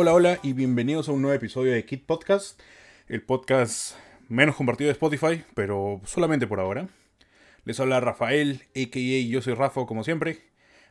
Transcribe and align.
Hola, 0.00 0.14
hola 0.14 0.38
y 0.42 0.52
bienvenidos 0.52 1.08
a 1.08 1.12
un 1.12 1.22
nuevo 1.22 1.34
episodio 1.34 1.72
de 1.72 1.84
Kit 1.84 2.06
Podcast, 2.06 2.60
el 3.08 3.22
podcast 3.22 3.96
menos 4.28 4.54
compartido 4.54 4.88
de 4.88 4.92
Spotify, 4.92 5.44
pero 5.54 6.00
solamente 6.04 6.46
por 6.46 6.60
ahora. 6.60 6.88
Les 7.64 7.80
habla 7.80 8.00
Rafael, 8.00 8.62
a.k.a. 8.76 9.28
yo 9.28 9.42
soy 9.42 9.54
Rafa 9.54 9.86
como 9.86 10.04
siempre. 10.04 10.47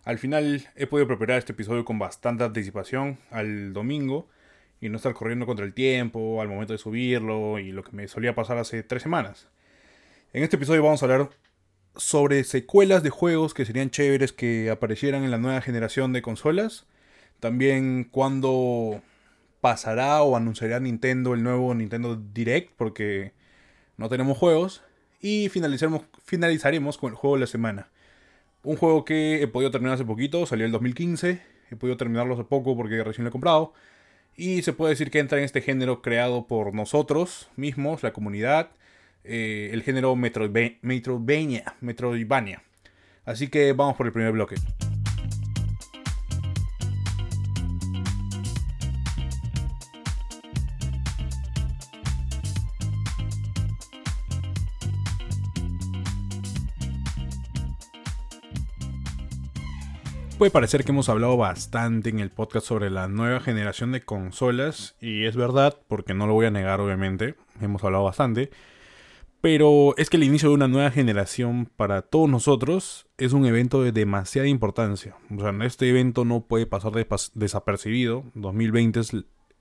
Al 0.07 0.19
final 0.19 0.69
he 0.77 0.87
podido 0.87 1.05
preparar 1.05 1.37
este 1.37 1.51
episodio 1.51 1.83
con 1.83 1.99
bastante 1.99 2.45
anticipación 2.45 3.19
al 3.29 3.73
domingo 3.73 4.29
y 4.79 4.87
no 4.87 4.95
estar 4.95 5.13
corriendo 5.13 5.45
contra 5.45 5.65
el 5.65 5.73
tiempo 5.73 6.41
al 6.41 6.47
momento 6.47 6.71
de 6.71 6.79
subirlo 6.79 7.59
y 7.59 7.73
lo 7.73 7.83
que 7.83 7.91
me 7.91 8.07
solía 8.07 8.33
pasar 8.33 8.57
hace 8.57 8.83
tres 8.83 9.03
semanas. 9.03 9.49
En 10.31 10.43
este 10.43 10.55
episodio 10.55 10.81
vamos 10.81 11.03
a 11.03 11.07
hablar 11.07 11.29
sobre 11.97 12.45
secuelas 12.45 13.03
de 13.03 13.09
juegos 13.09 13.53
que 13.53 13.65
serían 13.65 13.89
chéveres 13.89 14.31
que 14.31 14.69
aparecieran 14.69 15.25
en 15.25 15.31
la 15.31 15.39
nueva 15.39 15.59
generación 15.59 16.13
de 16.13 16.21
consolas 16.21 16.85
también 17.41 18.07
cuando 18.09 19.01
pasará 19.59 20.21
o 20.21 20.37
anunciará 20.37 20.79
Nintendo 20.79 21.33
el 21.33 21.43
nuevo 21.43 21.75
Nintendo 21.75 22.15
Direct, 22.15 22.71
porque 22.77 23.33
no 23.97 24.07
tenemos 24.07 24.37
juegos. 24.37 24.83
Y 25.19 25.49
finalizaremos, 25.49 26.03
finalizaremos 26.23 26.97
con 26.97 27.11
el 27.11 27.17
juego 27.17 27.35
de 27.35 27.41
la 27.41 27.47
semana. 27.47 27.89
Un 28.63 28.75
juego 28.75 29.05
que 29.05 29.41
he 29.41 29.47
podido 29.47 29.71
terminar 29.71 29.95
hace 29.95 30.05
poquito, 30.05 30.45
salió 30.45 30.65
el 30.65 30.71
2015. 30.71 31.41
He 31.69 31.75
podido 31.75 31.97
terminarlo 31.97 32.33
hace 32.33 32.43
poco 32.43 32.75
porque 32.75 33.03
recién 33.03 33.23
lo 33.23 33.29
he 33.29 33.31
comprado. 33.31 33.73
Y 34.35 34.61
se 34.61 34.73
puede 34.73 34.91
decir 34.91 35.09
que 35.09 35.19
entra 35.19 35.37
en 35.37 35.43
este 35.43 35.61
género 35.61 36.01
creado 36.01 36.47
por 36.47 36.73
nosotros 36.73 37.49
mismos, 37.55 38.03
la 38.03 38.13
comunidad. 38.13 38.69
Eh, 39.23 39.71
el 39.73 39.83
género 39.83 40.15
Metroidvania, 40.15 41.75
Metroidvania. 41.81 42.63
Así 43.25 43.49
que 43.49 43.73
vamos 43.73 43.97
por 43.97 44.05
el 44.05 44.13
primer 44.13 44.31
bloque. 44.31 44.55
Puede 60.37 60.51
parecer 60.51 60.83
que 60.83 60.91
hemos 60.91 61.09
hablado 61.09 61.35
bastante 61.35 62.11
en 62.11 62.19
el 62.19 62.29
podcast 62.29 62.67
sobre 62.67 62.91
la 62.91 63.07
nueva 63.07 63.39
generación 63.39 63.91
de 63.91 64.01
consolas, 64.01 64.95
y 65.01 65.25
es 65.25 65.35
verdad, 65.35 65.79
porque 65.87 66.13
no 66.13 66.27
lo 66.27 66.33
voy 66.33 66.45
a 66.45 66.51
negar 66.51 66.79
obviamente, 66.79 67.33
hemos 67.59 67.83
hablado 67.83 68.03
bastante, 68.03 68.51
pero 69.41 69.95
es 69.97 70.11
que 70.11 70.17
el 70.17 70.23
inicio 70.23 70.49
de 70.49 70.55
una 70.55 70.67
nueva 70.67 70.91
generación 70.91 71.67
para 71.75 72.03
todos 72.03 72.29
nosotros 72.29 73.07
es 73.17 73.33
un 73.33 73.47
evento 73.47 73.81
de 73.81 73.91
demasiada 73.91 74.47
importancia. 74.47 75.15
O 75.35 75.41
sea, 75.41 75.55
este 75.65 75.89
evento 75.89 76.23
no 76.23 76.41
puede 76.41 76.67
pasar 76.67 76.91
desapercibido. 77.33 78.23
2020 78.35 78.99
es 78.99 79.11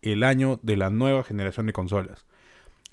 el 0.02 0.24
año 0.24 0.60
de 0.62 0.76
la 0.76 0.90
nueva 0.90 1.24
generación 1.24 1.66
de 1.66 1.72
consolas. 1.72 2.26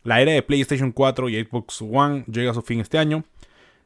La 0.04 0.22
era 0.22 0.32
de 0.32 0.42
PlayStation 0.42 0.94
4 0.94 1.28
y 1.30 1.44
Xbox 1.44 1.82
One 1.82 2.24
llega 2.28 2.52
a 2.52 2.54
su 2.54 2.62
fin 2.62 2.80
este 2.80 2.98
año. 2.98 3.26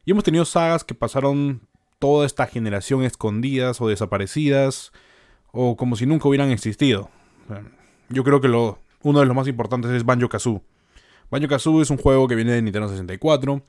Y 0.06 0.12
hemos 0.12 0.24
tenido 0.24 0.46
sagas 0.46 0.84
que 0.84 0.94
pasaron 0.94 1.62
toda 2.00 2.26
esta 2.26 2.48
generación 2.48 3.04
escondidas 3.04 3.82
o 3.82 3.88
desaparecidas 3.88 4.92
o 5.52 5.76
como 5.76 5.96
si 5.96 6.06
nunca 6.06 6.28
hubieran 6.28 6.52
existido. 6.52 7.10
Yo 8.10 8.24
creo 8.24 8.42
que 8.42 8.48
lo, 8.48 8.80
uno 9.04 9.20
de 9.20 9.26
los 9.26 9.36
más 9.36 9.48
importantes 9.48 9.92
es 9.92 10.06
Banjo 10.06 10.30
Kazoo. 10.30 10.62
Banjo 11.30 11.48
Kazoo 11.48 11.82
es 11.82 11.90
un 11.90 11.98
juego 11.98 12.28
que 12.28 12.36
viene 12.36 12.52
de 12.52 12.62
Nintendo 12.62 12.88
64, 12.90 13.64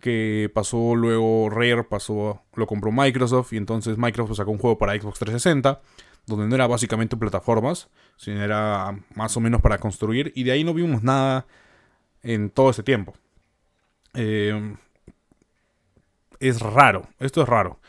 que 0.00 0.50
pasó 0.54 0.94
luego 0.94 1.48
Rare, 1.50 1.84
pasó, 1.84 2.42
lo 2.54 2.66
compró 2.66 2.92
Microsoft 2.92 3.52
y 3.52 3.56
entonces 3.56 3.96
Microsoft 3.98 4.36
sacó 4.36 4.50
un 4.50 4.58
juego 4.58 4.78
para 4.78 4.92
Xbox 4.92 5.18
360, 5.18 5.80
donde 6.26 6.46
no 6.46 6.54
era 6.54 6.66
básicamente 6.66 7.16
plataformas, 7.16 7.88
sino 8.16 8.42
era 8.42 8.98
más 9.14 9.36
o 9.36 9.40
menos 9.40 9.62
para 9.62 9.78
construir 9.78 10.32
y 10.34 10.44
de 10.44 10.52
ahí 10.52 10.64
no 10.64 10.74
vimos 10.74 11.02
nada 11.02 11.46
en 12.22 12.50
todo 12.50 12.70
ese 12.70 12.82
tiempo. 12.82 13.14
Eh, 14.14 14.76
es 16.40 16.60
raro. 16.60 17.08
Esto 17.18 17.42
es 17.42 17.48
raro. 17.48 17.80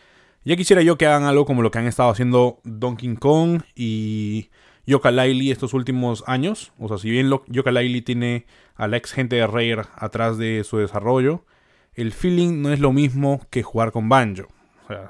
Ya 0.44 0.56
quisiera 0.56 0.82
yo 0.82 0.98
que 0.98 1.06
hagan 1.06 1.24
algo 1.24 1.46
como 1.46 1.62
lo 1.62 1.72
que 1.72 1.80
han 1.80 1.88
estado 1.88 2.10
haciendo 2.10 2.60
Donkey 2.64 3.16
Kong 3.16 3.64
y 3.76 4.50
Yoka 4.86 5.12
Laili 5.12 5.52
estos 5.52 5.74
últimos 5.74 6.24
años. 6.26 6.72
O 6.80 6.88
sea, 6.88 6.98
si 6.98 7.10
bien 7.10 7.30
Yoka 7.48 7.72
Laili 7.72 8.02
tiene 8.02 8.46
a 8.76 8.88
la 8.88 8.98
ex 8.98 9.12
gente 9.12 9.36
de 9.36 9.46
Rare 9.46 9.84
atrás 9.96 10.38
de 10.38 10.64
su 10.64 10.78
desarrollo, 10.78 11.44
el 11.94 12.14
feeling 12.14 12.62
no 12.62 12.72
es 12.72 12.80
lo 12.80 12.94
mismo 12.94 13.42
que 13.50 13.64
jugar 13.64 13.92
con 13.92 14.08
Banjo. 14.08 14.48
O 14.86 14.88
sea, 14.88 15.10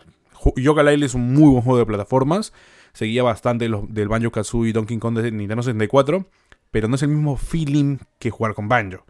Yoka 0.56 0.92
es 0.92 1.14
un 1.14 1.34
muy 1.34 1.52
buen 1.52 1.62
juego 1.62 1.78
de 1.78 1.86
plataformas. 1.86 2.52
Seguía 2.94 3.22
bastante 3.22 3.70
del 3.70 4.08
Banjo 4.08 4.32
Kazooie 4.32 4.70
y 4.70 4.74
Donkey 4.74 4.98
Kong 4.98 5.20
de 5.20 5.32
Nintendo 5.32 5.62
64. 5.62 6.26
Pero 6.72 6.88
no 6.88 6.96
es 6.96 7.04
el 7.04 7.10
mismo 7.10 7.38
feeling 7.38 7.98
que 8.18 8.32
jugar 8.32 8.56
con 8.56 8.68
Banjo. 8.68 9.06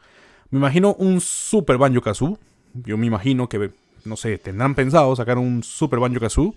Me 0.49 0.59
imagino 0.59 0.93
un 0.95 1.21
Super 1.21 1.77
Banjo 1.77 2.01
Kazoo. 2.01 2.37
Yo 2.73 2.97
me 2.97 3.07
imagino 3.07 3.47
que 3.47 3.71
no 4.05 4.15
sé, 4.15 4.37
tendrán 4.37 4.75
pensado 4.75 5.15
sacar 5.15 5.37
un 5.37 5.63
Super 5.63 5.99
Banjo 5.99 6.19
Kazoo 6.19 6.55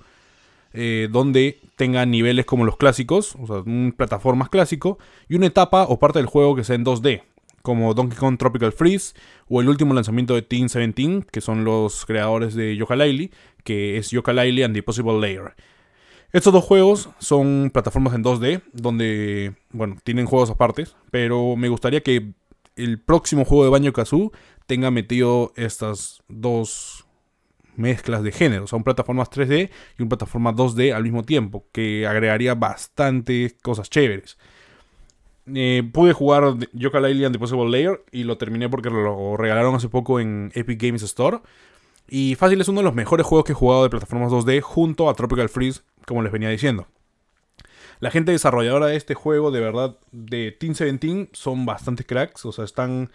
eh, 0.72 1.08
donde 1.10 1.58
tenga 1.74 2.06
niveles 2.06 2.46
como 2.46 2.64
los 2.64 2.76
clásicos, 2.76 3.34
o 3.40 3.46
sea, 3.46 3.56
un 3.56 3.92
plataformas 3.96 4.48
clásico, 4.50 4.98
y 5.28 5.34
una 5.34 5.46
etapa 5.46 5.82
o 5.82 5.98
parte 5.98 6.20
del 6.20 6.26
juego 6.26 6.54
que 6.54 6.62
sea 6.62 6.76
en 6.76 6.84
2D, 6.84 7.22
como 7.62 7.92
Donkey 7.92 8.16
Kong 8.16 8.38
Tropical 8.38 8.72
Freeze 8.72 9.14
o 9.48 9.60
el 9.60 9.68
último 9.68 9.94
lanzamiento 9.94 10.34
de 10.34 10.42
Team 10.42 10.68
17, 10.68 11.26
que 11.32 11.40
son 11.40 11.64
los 11.64 12.06
creadores 12.06 12.54
de 12.54 12.76
Yooka-Laylee, 12.76 13.32
que 13.64 13.98
es 13.98 14.12
Yooka-Laylee 14.12 14.64
and 14.64 14.74
the 14.74 14.82
Possible 14.82 15.18
Layer. 15.20 15.54
Estos 16.32 16.52
dos 16.52 16.64
juegos 16.64 17.08
son 17.18 17.70
plataformas 17.72 18.14
en 18.14 18.22
2D, 18.22 18.62
donde, 18.72 19.54
bueno, 19.72 19.96
tienen 20.04 20.26
juegos 20.26 20.50
aparte, 20.50 20.86
pero 21.10 21.56
me 21.56 21.68
gustaría 21.68 22.02
que 22.02 22.32
el 22.76 23.00
próximo 23.00 23.44
juego 23.44 23.64
de 23.64 23.70
Banjo 23.70 23.92
Kazoo 23.92 24.30
tenga 24.66 24.92
metido 24.92 25.52
estas 25.56 26.22
dos 26.28 27.04
mezclas 27.80 28.22
de 28.22 28.32
género, 28.32 28.66
son 28.66 28.84
plataformas 28.84 29.30
3D 29.30 29.70
y 29.98 30.02
una 30.02 30.10
plataforma 30.10 30.52
2D 30.52 30.94
al 30.94 31.02
mismo 31.02 31.24
tiempo, 31.24 31.66
que 31.72 32.06
agregaría 32.06 32.54
bastante 32.54 33.56
cosas 33.62 33.90
chéveres. 33.90 34.38
Eh, 35.54 35.82
pude 35.92 36.12
jugar 36.12 36.54
Yoka 36.72 37.00
Laylee 37.00 37.24
and 37.24 37.34
the 37.34 37.38
Possible 37.38 37.68
Layer 37.68 38.04
y 38.12 38.24
lo 38.24 38.38
terminé 38.38 38.68
porque 38.68 38.90
lo 38.90 39.36
regalaron 39.36 39.74
hace 39.74 39.88
poco 39.88 40.20
en 40.20 40.52
Epic 40.54 40.80
Games 40.80 41.02
Store. 41.02 41.40
Y 42.08 42.34
fácil 42.34 42.60
es 42.60 42.68
uno 42.68 42.80
de 42.80 42.84
los 42.84 42.94
mejores 42.94 43.26
juegos 43.26 43.44
que 43.44 43.52
he 43.52 43.54
jugado 43.54 43.84
de 43.84 43.90
plataformas 43.90 44.32
2D 44.32 44.60
junto 44.60 45.08
a 45.08 45.14
Tropical 45.14 45.48
Freeze, 45.48 45.82
como 46.06 46.22
les 46.22 46.32
venía 46.32 46.48
diciendo. 46.48 46.86
La 48.00 48.10
gente 48.10 48.32
desarrolladora 48.32 48.86
de 48.86 48.96
este 48.96 49.14
juego, 49.14 49.50
de 49.50 49.60
verdad, 49.60 49.98
de 50.10 50.52
Team 50.52 50.72
17, 50.72 51.30
son 51.32 51.66
bastante 51.66 52.04
cracks. 52.04 52.44
O 52.46 52.52
sea, 52.52 52.64
están 52.64 53.10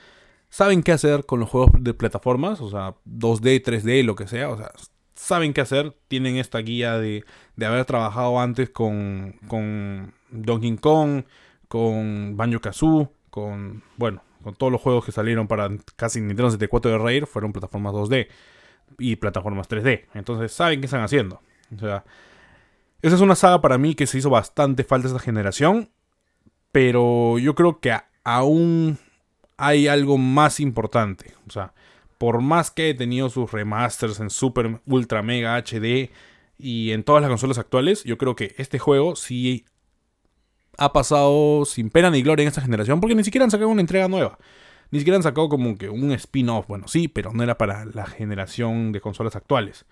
saben 0.55 0.83
qué 0.83 0.93
hacer 0.93 1.25
con 1.25 1.41
los 1.41 1.49
juegos 1.49 1.71
de 1.81 1.93
plataformas, 1.93 2.61
o 2.61 2.69
sea, 2.69 2.95
2D, 3.05 3.61
3D, 3.61 4.05
lo 4.05 4.15
que 4.15 4.25
sea, 4.25 4.49
o 4.49 4.55
sea, 4.55 4.71
saben 5.13 5.51
qué 5.51 5.59
hacer, 5.59 5.93
tienen 6.07 6.37
esta 6.37 6.59
guía 6.59 6.97
de, 6.97 7.25
de 7.57 7.65
haber 7.65 7.83
trabajado 7.83 8.39
antes 8.39 8.69
con, 8.69 9.35
con 9.49 10.13
Donkey 10.29 10.77
Kong, 10.77 11.25
con 11.67 12.37
Banjo 12.37 12.61
Kazoo, 12.61 13.11
con, 13.29 13.83
bueno, 13.97 14.23
con 14.43 14.55
todos 14.55 14.71
los 14.71 14.79
juegos 14.79 15.03
que 15.03 15.11
salieron 15.11 15.45
para 15.49 15.69
casi 15.97 16.21
Nintendo 16.21 16.49
74 16.49 16.89
de 16.89 16.97
Rare, 16.99 17.25
fueron 17.25 17.51
plataformas 17.51 17.93
2D 17.93 18.29
y 18.97 19.17
plataformas 19.17 19.67
3D, 19.67 20.05
entonces 20.13 20.53
saben 20.53 20.79
qué 20.79 20.85
están 20.85 21.03
haciendo, 21.03 21.41
o 21.75 21.79
sea, 21.79 22.05
esa 23.01 23.15
es 23.15 23.21
una 23.21 23.35
saga 23.35 23.59
para 23.59 23.77
mí 23.77 23.93
que 23.93 24.07
se 24.07 24.19
hizo 24.19 24.29
bastante 24.29 24.85
falta 24.85 25.09
esta 25.09 25.19
generación, 25.19 25.89
pero 26.71 27.39
yo 27.39 27.55
creo 27.55 27.81
que 27.81 27.93
aún 28.23 28.99
hay 29.57 29.87
algo 29.87 30.17
más 30.17 30.59
importante. 30.59 31.33
O 31.47 31.51
sea, 31.51 31.73
por 32.17 32.41
más 32.41 32.71
que 32.71 32.89
he 32.89 32.93
tenido 32.93 33.29
sus 33.29 33.51
remasters 33.51 34.19
en 34.19 34.29
Super 34.29 34.81
Ultra 34.85 35.21
Mega 35.21 35.57
HD 35.57 36.09
y 36.57 36.91
en 36.91 37.03
todas 37.03 37.21
las 37.21 37.29
consolas 37.29 37.57
actuales, 37.57 38.03
yo 38.03 38.17
creo 38.17 38.35
que 38.35 38.55
este 38.57 38.79
juego 38.79 39.15
sí 39.15 39.65
ha 40.77 40.91
pasado 40.93 41.65
sin 41.65 41.89
pena 41.89 42.09
ni 42.09 42.21
gloria 42.21 42.43
en 42.43 42.49
esta 42.49 42.61
generación 42.61 42.99
porque 42.99 43.15
ni 43.15 43.23
siquiera 43.23 43.45
han 43.45 43.51
sacado 43.51 43.69
una 43.69 43.81
entrega 43.81 44.07
nueva. 44.07 44.37
Ni 44.91 44.99
siquiera 44.99 45.17
han 45.17 45.23
sacado 45.23 45.49
como 45.49 45.77
que 45.77 45.89
un 45.89 46.11
spin-off. 46.11 46.67
Bueno, 46.67 46.87
sí, 46.87 47.07
pero 47.07 47.33
no 47.33 47.43
era 47.43 47.57
para 47.57 47.85
la 47.85 48.05
generación 48.05 48.91
de 48.91 49.01
consolas 49.01 49.35
actuales. 49.35 49.85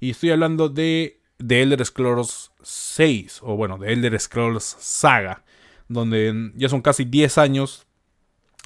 Y 0.00 0.10
estoy 0.10 0.30
hablando 0.30 0.68
de 0.68 1.20
The 1.44 1.62
Elder 1.62 1.84
Scrolls 1.84 2.52
6, 2.62 3.40
o 3.42 3.56
bueno, 3.56 3.78
de 3.78 3.92
Elder 3.92 4.18
Scrolls 4.18 4.76
Saga, 4.78 5.44
donde 5.88 6.52
ya 6.54 6.68
son 6.68 6.82
casi 6.82 7.04
10 7.04 7.38
años 7.38 7.87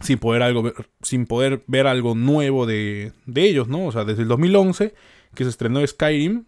sin 0.01 0.19
poder, 0.19 0.43
algo, 0.43 0.73
sin 1.03 1.27
poder 1.27 1.63
ver 1.67 1.87
algo 1.87 2.15
nuevo 2.15 2.67
de, 2.67 3.13
ellos, 3.35 3.69
¿no? 3.69 3.87
O 3.87 3.93
sea, 3.93 4.05
desde 4.05 4.23
el 4.23 4.29
2011, 4.29 4.95
que 5.35 5.45
se 5.45 5.51
estrenó 5.51 5.87
Skyrim, 5.87 6.45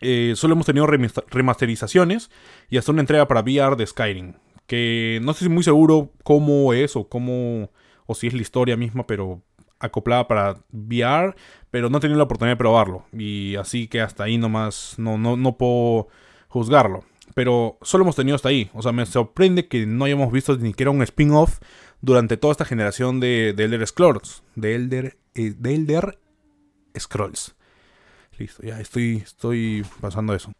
eh, 0.00 0.34
solo 0.36 0.54
hemos 0.54 0.66
tenido 0.66 0.86
remasterizaciones 0.86 2.30
y 2.68 2.76
hasta 2.76 2.92
una 2.92 3.00
entrega 3.00 3.28
para 3.28 3.40
VR 3.40 3.76
de 3.76 3.86
Skyrim. 3.86 4.34
Que 4.66 5.20
no 5.22 5.32
estoy 5.32 5.48
muy 5.48 5.62
seguro 5.62 6.10
cómo 6.22 6.72
es 6.72 6.96
o 6.96 7.08
cómo. 7.08 7.70
o 8.06 8.14
si 8.14 8.28
es 8.28 8.34
la 8.34 8.42
historia 8.42 8.76
misma, 8.76 9.06
pero 9.06 9.42
acoplada 9.78 10.26
para 10.26 10.56
VR, 10.72 11.34
pero 11.70 11.90
no 11.90 11.98
he 11.98 12.00
tenido 12.00 12.18
la 12.18 12.24
oportunidad 12.24 12.54
de 12.54 12.58
probarlo. 12.58 13.04
Y 13.12 13.56
así 13.56 13.88
que 13.88 14.00
hasta 14.00 14.24
ahí 14.24 14.38
nomás 14.38 14.94
no, 14.98 15.18
no, 15.18 15.36
no 15.36 15.56
puedo 15.56 16.08
juzgarlo. 16.48 17.04
Pero 17.34 17.78
solo 17.82 18.04
hemos 18.04 18.16
tenido 18.16 18.36
hasta 18.36 18.50
ahí. 18.50 18.70
O 18.74 18.82
sea, 18.82 18.92
me 18.92 19.06
sorprende 19.06 19.66
que 19.66 19.86
no 19.86 20.04
hayamos 20.04 20.30
visto 20.30 20.56
ni 20.56 20.70
siquiera 20.70 20.90
un 20.90 21.02
spin-off 21.02 21.58
durante 22.00 22.36
toda 22.36 22.52
esta 22.52 22.64
generación 22.64 23.18
de, 23.20 23.54
de 23.56 23.64
Elder 23.64 23.86
Scrolls. 23.86 24.42
De 24.54 24.74
Elder, 24.74 25.16
eh, 25.34 25.54
de 25.56 25.74
Elder 25.74 26.18
Scrolls. 26.98 27.56
Listo, 28.38 28.62
ya 28.62 28.80
estoy, 28.80 29.16
estoy 29.18 29.86
pasando 30.00 30.34
eso. 30.34 30.52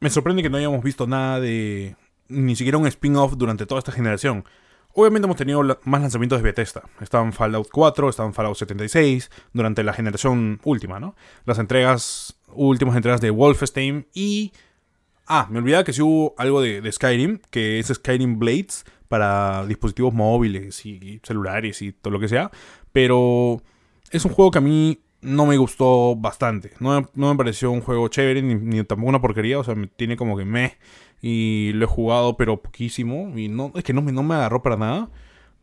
Me 0.00 0.10
sorprende 0.10 0.42
que 0.42 0.50
no 0.50 0.58
hayamos 0.58 0.82
visto 0.82 1.06
nada 1.06 1.40
de. 1.40 1.96
Ni 2.28 2.56
siquiera 2.56 2.78
un 2.78 2.86
spin-off 2.86 3.34
durante 3.36 3.66
toda 3.66 3.78
esta 3.78 3.92
generación. 3.92 4.44
Obviamente 4.92 5.26
hemos 5.26 5.36
tenido 5.36 5.62
más 5.84 6.00
lanzamientos 6.00 6.38
de 6.38 6.44
Bethesda. 6.44 6.82
Estaban 7.00 7.32
Fallout 7.32 7.68
4, 7.72 8.08
estaban 8.08 8.32
Fallout 8.32 8.56
76, 8.56 9.30
durante 9.52 9.82
la 9.82 9.92
generación 9.92 10.60
última, 10.62 11.00
¿no? 11.00 11.16
Las 11.46 11.58
entregas, 11.58 12.36
últimas 12.48 12.96
entregas 12.96 13.20
de 13.20 13.30
Wolfenstein 13.30 14.06
y... 14.14 14.52
Ah, 15.26 15.48
me 15.50 15.58
olvidaba 15.58 15.84
que 15.84 15.92
sí 15.92 16.02
hubo 16.02 16.34
algo 16.36 16.60
de, 16.60 16.90
Skyrim, 16.92 17.38
que 17.50 17.78
es 17.78 17.88
Skyrim 17.88 18.38
Blades 18.38 18.84
para 19.08 19.66
dispositivos 19.66 20.12
móviles 20.12 20.84
y 20.84 21.20
celulares 21.22 21.80
y 21.82 21.92
todo 21.92 22.12
lo 22.12 22.20
que 22.20 22.28
sea. 22.28 22.50
Pero 22.92 23.62
es 24.10 24.24
un 24.24 24.32
juego 24.32 24.50
que 24.50 24.58
a 24.58 24.60
mí 24.60 25.00
no 25.22 25.46
me 25.46 25.56
gustó 25.56 26.14
bastante. 26.16 26.72
No, 26.78 27.08
me 27.14 27.36
pareció 27.36 27.70
un 27.70 27.80
juego 27.80 28.08
chévere 28.08 28.42
ni, 28.42 28.84
tampoco 28.84 29.08
una 29.08 29.20
porquería. 29.20 29.58
O 29.58 29.64
sea, 29.64 29.74
me 29.74 29.86
tiene 29.86 30.16
como 30.16 30.36
que 30.36 30.44
me. 30.44 30.76
Y 31.22 31.72
lo 31.74 31.84
he 31.84 31.88
jugado, 31.88 32.36
pero 32.36 32.60
poquísimo. 32.60 33.32
Y 33.36 33.48
no, 33.48 33.72
es 33.74 33.82
que 33.84 33.94
no 33.94 34.02
me, 34.02 34.12
no 34.12 34.22
me 34.22 34.34
agarró 34.34 34.62
para 34.62 34.76
nada. 34.76 35.08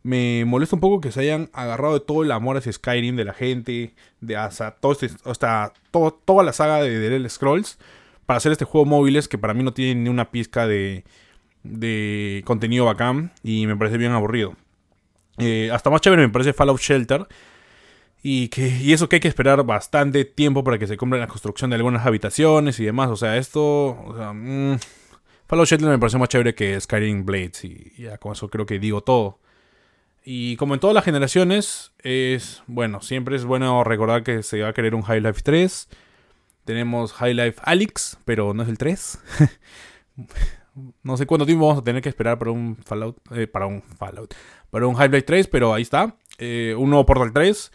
Me 0.02 0.44
molesta 0.44 0.74
un 0.74 0.80
poco 0.80 1.00
que 1.00 1.12
se 1.12 1.20
hayan 1.20 1.48
agarrado 1.52 1.94
de 1.94 2.00
todo 2.00 2.24
el 2.24 2.32
amor 2.32 2.56
hacia 2.56 2.72
Skyrim 2.72 3.14
de 3.14 3.24
la 3.24 3.34
gente. 3.34 3.94
De 4.20 4.36
hasta, 4.36 4.72
todo 4.72 4.92
este, 4.92 5.10
hasta 5.24 5.72
toda 6.24 6.42
la 6.42 6.52
saga 6.52 6.82
de 6.82 7.20
The 7.20 7.28
Scrolls. 7.28 7.78
Para 8.32 8.38
hacer 8.38 8.52
este 8.52 8.64
juego 8.64 8.86
móviles 8.86 9.28
que 9.28 9.36
para 9.36 9.52
mí 9.52 9.62
no 9.62 9.74
tiene 9.74 10.00
ni 10.00 10.08
una 10.08 10.30
pizca 10.30 10.66
de, 10.66 11.04
de 11.64 12.42
contenido 12.46 12.86
bacán. 12.86 13.30
Y 13.42 13.66
me 13.66 13.76
parece 13.76 13.98
bien 13.98 14.12
aburrido. 14.12 14.56
Eh, 15.36 15.68
hasta 15.70 15.90
más 15.90 16.00
chévere 16.00 16.22
me 16.22 16.32
parece 16.32 16.54
Fallout 16.54 16.80
Shelter 16.80 17.26
y, 18.22 18.48
que, 18.48 18.68
y 18.68 18.94
eso 18.94 19.10
que 19.10 19.16
hay 19.16 19.20
que 19.20 19.28
esperar 19.28 19.62
bastante 19.66 20.24
tiempo 20.24 20.64
para 20.64 20.78
que 20.78 20.86
se 20.86 20.96
cumpla 20.96 21.18
la 21.18 21.26
construcción 21.26 21.68
de 21.68 21.76
algunas 21.76 22.06
habitaciones 22.06 22.80
y 22.80 22.86
demás. 22.86 23.10
O 23.10 23.16
sea, 23.16 23.36
esto. 23.36 24.02
O 24.02 24.14
sea, 24.16 24.32
mmm, 24.32 24.78
Fallout 25.46 25.68
Shelter 25.68 25.90
me 25.90 25.98
parece 25.98 26.16
más 26.16 26.30
chévere 26.30 26.54
que 26.54 26.80
Skyrim 26.80 27.26
Blades. 27.26 27.66
Y 27.66 27.92
ya 27.98 28.16
con 28.16 28.32
eso 28.32 28.48
creo 28.48 28.64
que 28.64 28.78
digo 28.78 29.02
todo. 29.02 29.40
Y 30.24 30.56
como 30.56 30.72
en 30.72 30.80
todas 30.80 30.94
las 30.94 31.04
generaciones, 31.04 31.92
es. 31.98 32.62
Bueno, 32.66 33.02
siempre 33.02 33.36
es 33.36 33.44
bueno 33.44 33.84
recordar 33.84 34.22
que 34.22 34.42
se 34.42 34.62
va 34.62 34.68
a 34.68 34.72
querer 34.72 34.94
un 34.94 35.02
High 35.02 35.20
Life 35.20 35.42
3. 35.44 35.88
Tenemos 36.64 37.12
High 37.14 37.34
Life 37.34 37.60
Alyx, 37.62 38.18
pero 38.24 38.54
no 38.54 38.62
es 38.62 38.68
el 38.68 38.78
3. 38.78 39.18
no 41.02 41.16
sé 41.16 41.26
cuánto 41.26 41.46
tiempo 41.46 41.66
vamos 41.66 41.82
a 41.82 41.84
tener 41.84 42.02
que 42.02 42.08
esperar 42.08 42.38
para 42.38 42.50
un 42.50 42.76
Fallout. 42.76 43.16
Eh, 43.32 43.46
para 43.46 43.66
un 43.66 43.82
Fallout. 43.82 44.34
Para 44.70 44.86
un 44.86 44.94
High 44.94 45.10
Life 45.10 45.22
3, 45.22 45.48
pero 45.48 45.74
ahí 45.74 45.82
está. 45.82 46.16
Eh, 46.38 46.74
un 46.78 46.90
nuevo 46.90 47.06
Portal 47.06 47.32
3 47.32 47.72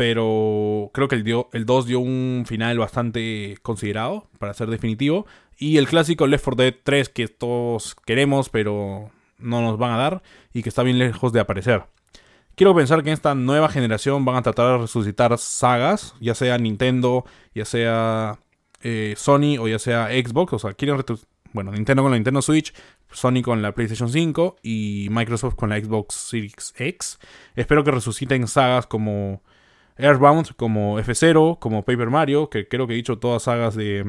pero 0.00 0.90
creo 0.94 1.08
que 1.08 1.14
el, 1.14 1.24
dio, 1.24 1.50
el 1.52 1.66
2 1.66 1.84
dio 1.84 2.00
un 2.00 2.44
final 2.46 2.78
bastante 2.78 3.58
considerado 3.60 4.30
para 4.38 4.54
ser 4.54 4.70
definitivo. 4.70 5.26
Y 5.58 5.76
el 5.76 5.86
clásico 5.86 6.26
Left 6.26 6.42
4 6.42 6.64
Dead 6.64 6.74
3 6.82 7.10
que 7.10 7.28
todos 7.28 7.94
queremos, 8.06 8.48
pero 8.48 9.10
no 9.36 9.60
nos 9.60 9.76
van 9.76 9.92
a 9.92 9.98
dar 9.98 10.22
y 10.54 10.62
que 10.62 10.70
está 10.70 10.82
bien 10.82 10.98
lejos 10.98 11.34
de 11.34 11.40
aparecer. 11.40 11.84
Quiero 12.60 12.74
pensar 12.74 13.02
que 13.02 13.08
en 13.08 13.14
esta 13.14 13.34
nueva 13.34 13.70
generación 13.70 14.26
van 14.26 14.36
a 14.36 14.42
tratar 14.42 14.72
de 14.72 14.78
resucitar 14.82 15.38
sagas, 15.38 16.14
ya 16.20 16.34
sea 16.34 16.58
Nintendo, 16.58 17.24
ya 17.54 17.64
sea 17.64 18.38
eh, 18.82 19.14
Sony 19.16 19.56
o 19.58 19.66
ya 19.66 19.78
sea 19.78 20.08
Xbox. 20.08 20.52
O 20.52 20.58
sea, 20.58 20.74
quieren 20.74 21.02
bueno, 21.54 21.72
Nintendo 21.72 22.02
con 22.02 22.10
la 22.10 22.18
Nintendo 22.18 22.42
Switch, 22.42 22.74
Sony 23.10 23.40
con 23.42 23.62
la 23.62 23.72
PlayStation 23.72 24.10
5 24.10 24.56
y 24.62 25.08
Microsoft 25.10 25.54
con 25.54 25.70
la 25.70 25.80
Xbox 25.80 26.14
Series 26.14 26.74
X. 26.76 27.18
Espero 27.56 27.82
que 27.82 27.92
resuciten 27.92 28.46
sagas 28.46 28.86
como 28.86 29.40
Earthbound, 29.96 30.54
como 30.56 31.00
F0, 31.00 31.58
como 31.60 31.86
Paper 31.86 32.10
Mario, 32.10 32.50
que 32.50 32.68
creo 32.68 32.86
que 32.86 32.92
he 32.92 32.96
dicho 32.96 33.16
todas 33.18 33.44
sagas 33.44 33.74
de, 33.74 34.04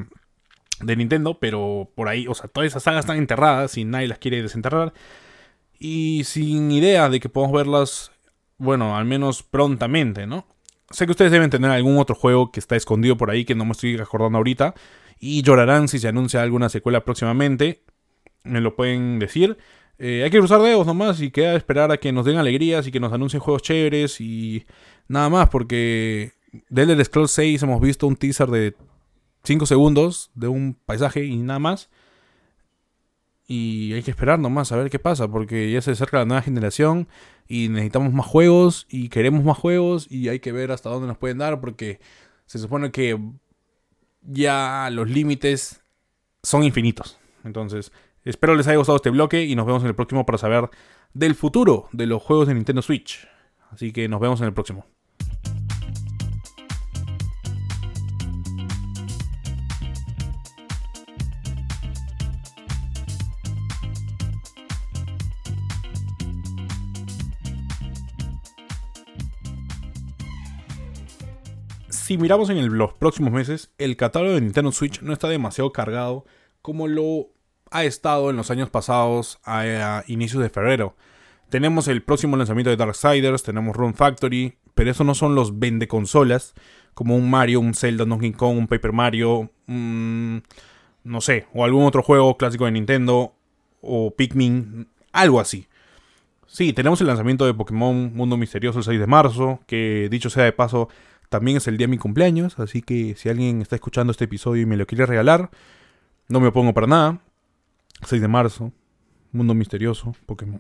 de 0.81 0.95
Nintendo, 0.97 1.39
pero 1.39 1.89
por 1.95 2.09
ahí, 2.09 2.27
o 2.27 2.35
sea, 2.35 2.49
todas 2.49 2.67
esas 2.67 2.83
sagas 2.83 3.05
están 3.05 3.15
enterradas 3.15 3.77
y 3.77 3.85
nadie 3.85 4.09
las 4.09 4.17
quiere 4.17 4.41
desenterrar. 4.41 4.91
Y 5.79 6.25
sin 6.25 6.69
idea 6.69 7.07
de 7.07 7.21
que 7.21 7.29
podamos 7.29 7.55
verlas, 7.55 8.11
bueno, 8.61 8.95
al 8.95 9.05
menos 9.05 9.41
prontamente, 9.41 10.27
¿no? 10.27 10.45
Sé 10.91 11.05
que 11.05 11.11
ustedes 11.11 11.31
deben 11.31 11.49
tener 11.49 11.71
algún 11.71 11.97
otro 11.97 12.15
juego 12.15 12.51
que 12.51 12.59
está 12.59 12.75
escondido 12.75 13.17
por 13.17 13.31
ahí 13.31 13.43
que 13.43 13.55
no 13.55 13.65
me 13.65 13.71
estoy 13.71 13.97
acordando 13.97 14.37
ahorita. 14.37 14.75
Y 15.19 15.41
llorarán 15.41 15.87
si 15.87 15.99
se 15.99 16.07
anuncia 16.07 16.41
alguna 16.41 16.69
secuela 16.69 17.03
próximamente. 17.03 17.83
Me 18.43 18.61
lo 18.61 18.75
pueden 18.75 19.17
decir. 19.19 19.57
Eh, 19.97 20.23
hay 20.23 20.29
que 20.29 20.37
cruzar 20.37 20.61
dedos 20.61 20.85
nomás 20.85 21.21
y 21.21 21.31
queda 21.31 21.55
esperar 21.55 21.91
a 21.91 21.97
que 21.97 22.11
nos 22.11 22.25
den 22.25 22.37
alegrías 22.37 22.85
y 22.87 22.91
que 22.91 22.99
nos 22.99 23.13
anuncien 23.13 23.39
juegos 23.39 23.61
chéveres 23.61 24.19
y 24.19 24.65
nada 25.07 25.29
más, 25.29 25.49
porque 25.49 26.33
de 26.69 26.81
Elder 26.81 27.05
Scrolls 27.05 27.31
6 27.31 27.63
hemos 27.63 27.81
visto 27.81 28.07
un 28.07 28.15
teaser 28.15 28.49
de 28.49 28.75
5 29.43 29.65
segundos 29.65 30.31
de 30.33 30.47
un 30.47 30.77
paisaje 30.85 31.25
y 31.25 31.37
nada 31.37 31.59
más. 31.59 31.89
Y 33.51 33.93
hay 33.93 34.01
que 34.01 34.11
esperar 34.11 34.39
nomás 34.39 34.71
a 34.71 34.77
ver 34.77 34.89
qué 34.89 34.99
pasa, 34.99 35.27
porque 35.27 35.71
ya 35.71 35.81
se 35.81 35.91
acerca 35.91 36.19
la 36.19 36.25
nueva 36.25 36.41
generación 36.41 37.07
y 37.47 37.67
necesitamos 37.67 38.13
más 38.13 38.25
juegos 38.25 38.87
y 38.89 39.09
queremos 39.09 39.43
más 39.43 39.57
juegos 39.57 40.07
y 40.09 40.29
hay 40.29 40.39
que 40.39 40.51
ver 40.51 40.71
hasta 40.71 40.89
dónde 40.89 41.07
nos 41.07 41.17
pueden 41.17 41.39
dar, 41.39 41.59
porque 41.59 41.99
se 42.45 42.59
supone 42.59 42.91
que 42.91 43.19
ya 44.21 44.89
los 44.91 45.09
límites 45.09 45.81
son 46.43 46.63
infinitos. 46.63 47.17
Entonces, 47.43 47.91
Espero 48.23 48.55
les 48.55 48.67
haya 48.67 48.77
gustado 48.77 48.97
este 48.97 49.09
bloque 49.09 49.43
y 49.45 49.55
nos 49.55 49.65
vemos 49.65 49.81
en 49.81 49.89
el 49.89 49.95
próximo 49.95 50.25
para 50.25 50.37
saber 50.37 50.69
del 51.13 51.33
futuro 51.33 51.87
de 51.91 52.05
los 52.05 52.21
juegos 52.21 52.47
de 52.47 52.53
Nintendo 52.53 52.81
Switch. 52.81 53.27
Así 53.71 53.91
que 53.91 54.07
nos 54.07 54.19
vemos 54.19 54.39
en 54.41 54.47
el 54.47 54.53
próximo. 54.53 54.85
Si 72.11 72.17
miramos 72.17 72.49
en 72.49 72.77
los 72.77 72.91
próximos 72.91 73.31
meses, 73.31 73.71
el 73.77 73.95
catálogo 73.95 74.33
de 74.33 74.41
Nintendo 74.41 74.73
Switch 74.73 75.01
no 75.01 75.13
está 75.13 75.29
demasiado 75.29 75.71
cargado 75.71 76.25
como 76.61 76.89
lo 76.89 77.29
ha 77.69 77.85
estado 77.85 78.29
en 78.29 78.35
los 78.35 78.51
años 78.51 78.69
pasados 78.69 79.39
a, 79.45 80.03
inicios 80.07 80.43
de 80.43 80.49
febrero. 80.49 80.97
Tenemos 81.47 81.87
el 81.87 82.03
próximo 82.03 82.35
lanzamiento 82.35 82.69
de 82.69 82.75
Darksiders, 82.75 83.43
tenemos 83.43 83.77
Run 83.77 83.93
Factory, 83.93 84.57
pero 84.75 84.91
eso 84.91 85.05
no 85.05 85.15
son 85.15 85.35
los 85.35 85.57
vende 85.57 85.87
consolas, 85.87 86.53
como 86.95 87.15
un 87.15 87.29
Mario, 87.29 87.61
un 87.61 87.73
Zelda, 87.73 88.03
Donkey 88.03 88.33
Kong, 88.33 88.57
un 88.57 88.67
Paper 88.67 88.91
Mario, 88.91 89.49
no 89.67 91.21
sé, 91.21 91.47
o 91.53 91.63
algún 91.63 91.85
otro 91.85 92.03
juego 92.03 92.35
clásico 92.35 92.65
de 92.65 92.71
Nintendo, 92.71 93.35
o 93.79 94.13
Pikmin, 94.13 94.89
algo 95.13 95.39
así. 95.39 95.65
Sí, 96.45 96.73
tenemos 96.73 96.99
el 96.99 97.07
lanzamiento 97.07 97.45
de 97.45 97.53
Pokémon 97.53 98.13
Mundo 98.13 98.35
Misterioso 98.35 98.79
el 98.79 98.83
6 98.83 98.99
de 98.99 99.07
marzo, 99.07 99.61
que 99.65 100.09
dicho 100.11 100.29
sea 100.29 100.43
de 100.43 100.51
paso, 100.51 100.89
también 101.31 101.55
es 101.55 101.67
el 101.69 101.77
día 101.77 101.87
de 101.87 101.91
mi 101.91 101.97
cumpleaños, 101.97 102.59
así 102.59 102.81
que 102.81 103.15
si 103.15 103.29
alguien 103.29 103.61
está 103.61 103.75
escuchando 103.75 104.11
este 104.11 104.25
episodio 104.25 104.63
y 104.63 104.65
me 104.65 104.75
lo 104.75 104.85
quiere 104.85 105.05
regalar, 105.05 105.49
no 106.27 106.41
me 106.41 106.49
opongo 106.49 106.73
para 106.73 106.87
nada. 106.87 107.21
6 108.05 108.21
de 108.21 108.27
marzo. 108.27 108.73
Mundo 109.31 109.53
misterioso. 109.53 110.13
Pokémon. 110.25 110.59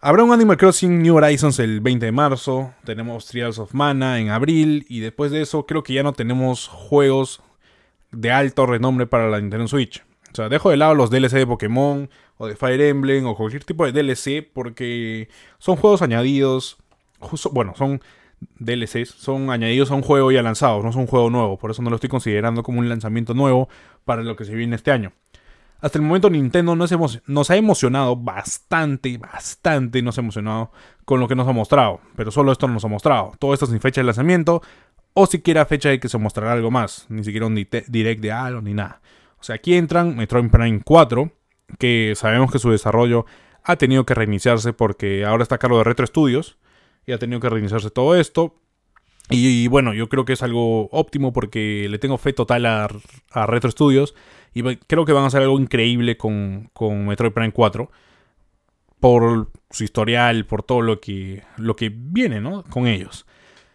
Habrá 0.00 0.24
un 0.24 0.32
Animal 0.32 0.56
Crossing 0.56 1.02
New 1.02 1.16
Horizons 1.16 1.58
el 1.58 1.82
20 1.82 2.06
de 2.06 2.12
marzo. 2.12 2.72
Tenemos 2.84 3.26
Trials 3.26 3.58
of 3.58 3.74
Mana 3.74 4.20
en 4.20 4.30
abril. 4.30 4.86
Y 4.88 5.00
después 5.00 5.30
de 5.30 5.42
eso, 5.42 5.66
creo 5.66 5.82
que 5.82 5.92
ya 5.92 6.02
no 6.02 6.14
tenemos 6.14 6.68
juegos 6.68 7.42
de 8.10 8.32
alto 8.32 8.64
renombre 8.64 9.06
para 9.06 9.28
la 9.28 9.38
Nintendo 9.38 9.68
Switch. 9.68 10.02
O 10.32 10.34
sea, 10.34 10.48
dejo 10.48 10.70
de 10.70 10.78
lado 10.78 10.94
los 10.94 11.10
DLC 11.10 11.32
de 11.32 11.46
Pokémon 11.46 12.08
o 12.38 12.46
de 12.46 12.56
Fire 12.56 12.80
Emblem 12.80 13.26
o 13.26 13.36
cualquier 13.36 13.64
tipo 13.64 13.84
de 13.84 13.92
DLC 13.92 14.50
porque 14.50 15.28
son 15.58 15.76
juegos 15.76 16.00
añadidos. 16.00 16.78
bueno, 17.52 17.74
son 17.76 18.00
DLCs, 18.58 19.10
son 19.10 19.50
añadidos 19.50 19.90
a 19.90 19.94
un 19.94 20.02
juego 20.02 20.30
ya 20.32 20.42
lanzado, 20.42 20.82
no 20.82 20.90
es 20.90 20.96
un 20.96 21.06
juego 21.06 21.30
nuevo. 21.30 21.58
Por 21.58 21.70
eso 21.70 21.82
no 21.82 21.90
lo 21.90 21.96
estoy 21.96 22.10
considerando 22.10 22.62
como 22.62 22.80
un 22.80 22.88
lanzamiento 22.88 23.34
nuevo 23.34 23.68
para 24.04 24.22
lo 24.22 24.36
que 24.36 24.44
se 24.44 24.54
viene 24.54 24.76
este 24.76 24.90
año. 24.90 25.12
Hasta 25.80 25.98
el 25.98 26.04
momento 26.04 26.30
Nintendo 26.30 26.76
nos, 26.76 26.92
nos 27.26 27.50
ha 27.50 27.56
emocionado 27.56 28.14
bastante, 28.14 29.18
bastante 29.18 30.00
nos 30.00 30.16
ha 30.16 30.20
emocionado 30.20 30.70
con 31.04 31.18
lo 31.18 31.26
que 31.26 31.34
nos 31.34 31.48
ha 31.48 31.52
mostrado. 31.52 32.00
Pero 32.14 32.30
solo 32.30 32.52
esto 32.52 32.68
nos 32.68 32.84
ha 32.84 32.88
mostrado. 32.88 33.32
Todo 33.38 33.52
esto 33.52 33.66
sin 33.66 33.80
fecha 33.80 34.00
de 34.00 34.04
lanzamiento. 34.04 34.62
o 35.12 35.26
siquiera 35.26 35.66
fecha 35.66 35.88
de 35.88 35.98
que 35.98 36.08
se 36.08 36.18
mostrará 36.18 36.52
algo 36.52 36.70
más, 36.70 37.06
ni 37.08 37.24
siquiera 37.24 37.46
un 37.46 37.54
direct 37.54 38.20
de 38.20 38.32
algo 38.32 38.62
ni 38.62 38.74
nada. 38.74 39.02
O 39.40 39.42
sea, 39.42 39.56
aquí 39.56 39.74
entran 39.74 40.16
Metroid 40.16 40.50
Prime 40.50 40.80
4, 40.84 41.32
que 41.78 42.12
sabemos 42.14 42.52
que 42.52 42.60
su 42.60 42.70
desarrollo 42.70 43.26
ha 43.64 43.74
tenido 43.74 44.06
que 44.06 44.14
reiniciarse 44.14 44.72
porque 44.72 45.24
ahora 45.24 45.42
está 45.42 45.56
a 45.56 45.58
cargo 45.58 45.78
de 45.78 45.84
Retro 45.84 46.06
Studios 46.06 46.58
y 47.06 47.12
ha 47.12 47.18
tenido 47.18 47.40
que 47.40 47.48
reiniciarse 47.48 47.90
todo 47.90 48.16
esto. 48.16 48.54
Y, 49.30 49.66
bueno, 49.68 49.94
yo 49.94 50.08
creo 50.08 50.24
que 50.24 50.34
es 50.34 50.42
algo 50.42 50.88
óptimo 50.90 51.32
porque 51.32 51.86
le 51.88 51.98
tengo 51.98 52.18
fe 52.18 52.32
total 52.32 52.66
a, 52.66 52.88
Retro 53.46 53.70
Studios 53.70 54.14
y 54.52 54.62
creo 54.76 55.04
que 55.04 55.12
van 55.12 55.24
a 55.24 55.28
hacer 55.28 55.42
algo 55.42 55.58
increíble 55.58 56.16
con, 56.16 56.68
con 56.74 57.06
Metroid 57.06 57.32
Prime 57.32 57.52
4 57.52 57.90
por 59.00 59.50
su 59.70 59.84
historial, 59.84 60.44
por 60.44 60.62
todo 60.62 60.82
lo 60.82 61.00
que, 61.00 61.44
lo 61.56 61.76
que 61.76 61.90
viene 61.94 62.40
¿no? 62.40 62.62
con 62.64 62.86
ellos. 62.86 63.26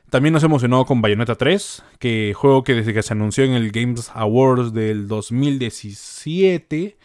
También 0.10 0.34
nos 0.34 0.44
emocionó 0.44 0.86
con 0.86 1.02
Bayonetta 1.02 1.36
3, 1.36 1.84
que 2.00 2.34
juego 2.36 2.64
que 2.64 2.76
desde 2.76 2.94
que 2.94 3.04
se 3.04 3.14
anunció 3.14 3.44
en 3.44 3.54
el 3.54 3.72
Games 3.72 4.12
Awards 4.14 4.74
del 4.74 5.08
2017 5.08 6.98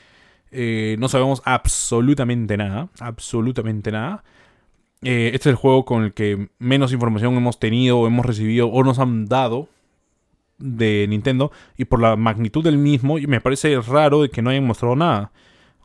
eh, 0.55 0.97
no 0.99 1.09
sabemos 1.09 1.41
absolutamente 1.47 2.59
nada, 2.59 2.91
absolutamente 3.00 3.91
nada. 3.91 4.23
Eh, 5.02 5.30
este 5.35 5.49
es 5.49 5.54
el 5.54 5.56
juego 5.56 5.85
con 5.85 6.04
el 6.04 6.14
que 6.14 6.49
menos 6.59 6.92
información 6.92 7.35
hemos 7.37 7.59
tenido, 7.59 8.06
hemos 8.06 8.25
recibido 8.25 8.68
o 8.68 8.85
nos 8.85 8.99
han 8.99 9.26
dado 9.26 9.68
de 10.59 11.06
Nintendo 11.09 11.50
y 11.76 11.87
por 11.87 12.00
la 12.00 12.14
magnitud 12.14 12.62
del 12.62 12.78
mismo 12.78 13.16
me 13.26 13.40
parece 13.40 13.80
raro 13.80 14.23
de 14.23 14.30
que 14.30 14.42
no 14.42 14.50
hayan 14.50 14.66
mostrado 14.66 14.94
nada. 14.94 15.32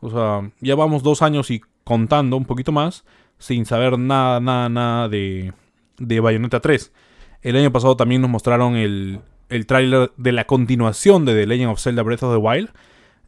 O 0.00 0.10
sea, 0.10 0.50
ya 0.60 0.76
vamos 0.76 1.02
dos 1.02 1.22
años 1.22 1.50
y 1.50 1.60
contando 1.82 2.36
un 2.36 2.44
poquito 2.44 2.70
más 2.70 3.04
sin 3.38 3.66
saber 3.66 3.98
nada, 3.98 4.40
nada, 4.40 4.68
nada 4.68 5.08
de, 5.08 5.52
de 5.98 6.20
Bayonetta 6.20 6.60
3. 6.60 6.92
El 7.42 7.56
año 7.56 7.72
pasado 7.72 7.96
también 7.96 8.20
nos 8.20 8.30
mostraron 8.30 8.76
el, 8.76 9.20
el 9.48 9.66
tráiler 9.66 10.12
de 10.16 10.32
la 10.32 10.46
continuación 10.46 11.24
de 11.24 11.34
The 11.34 11.46
Legend 11.46 11.70
of 11.70 11.80
Zelda 11.80 12.02
Breath 12.02 12.22
of 12.22 12.32
the 12.32 12.38
Wild. 12.38 12.70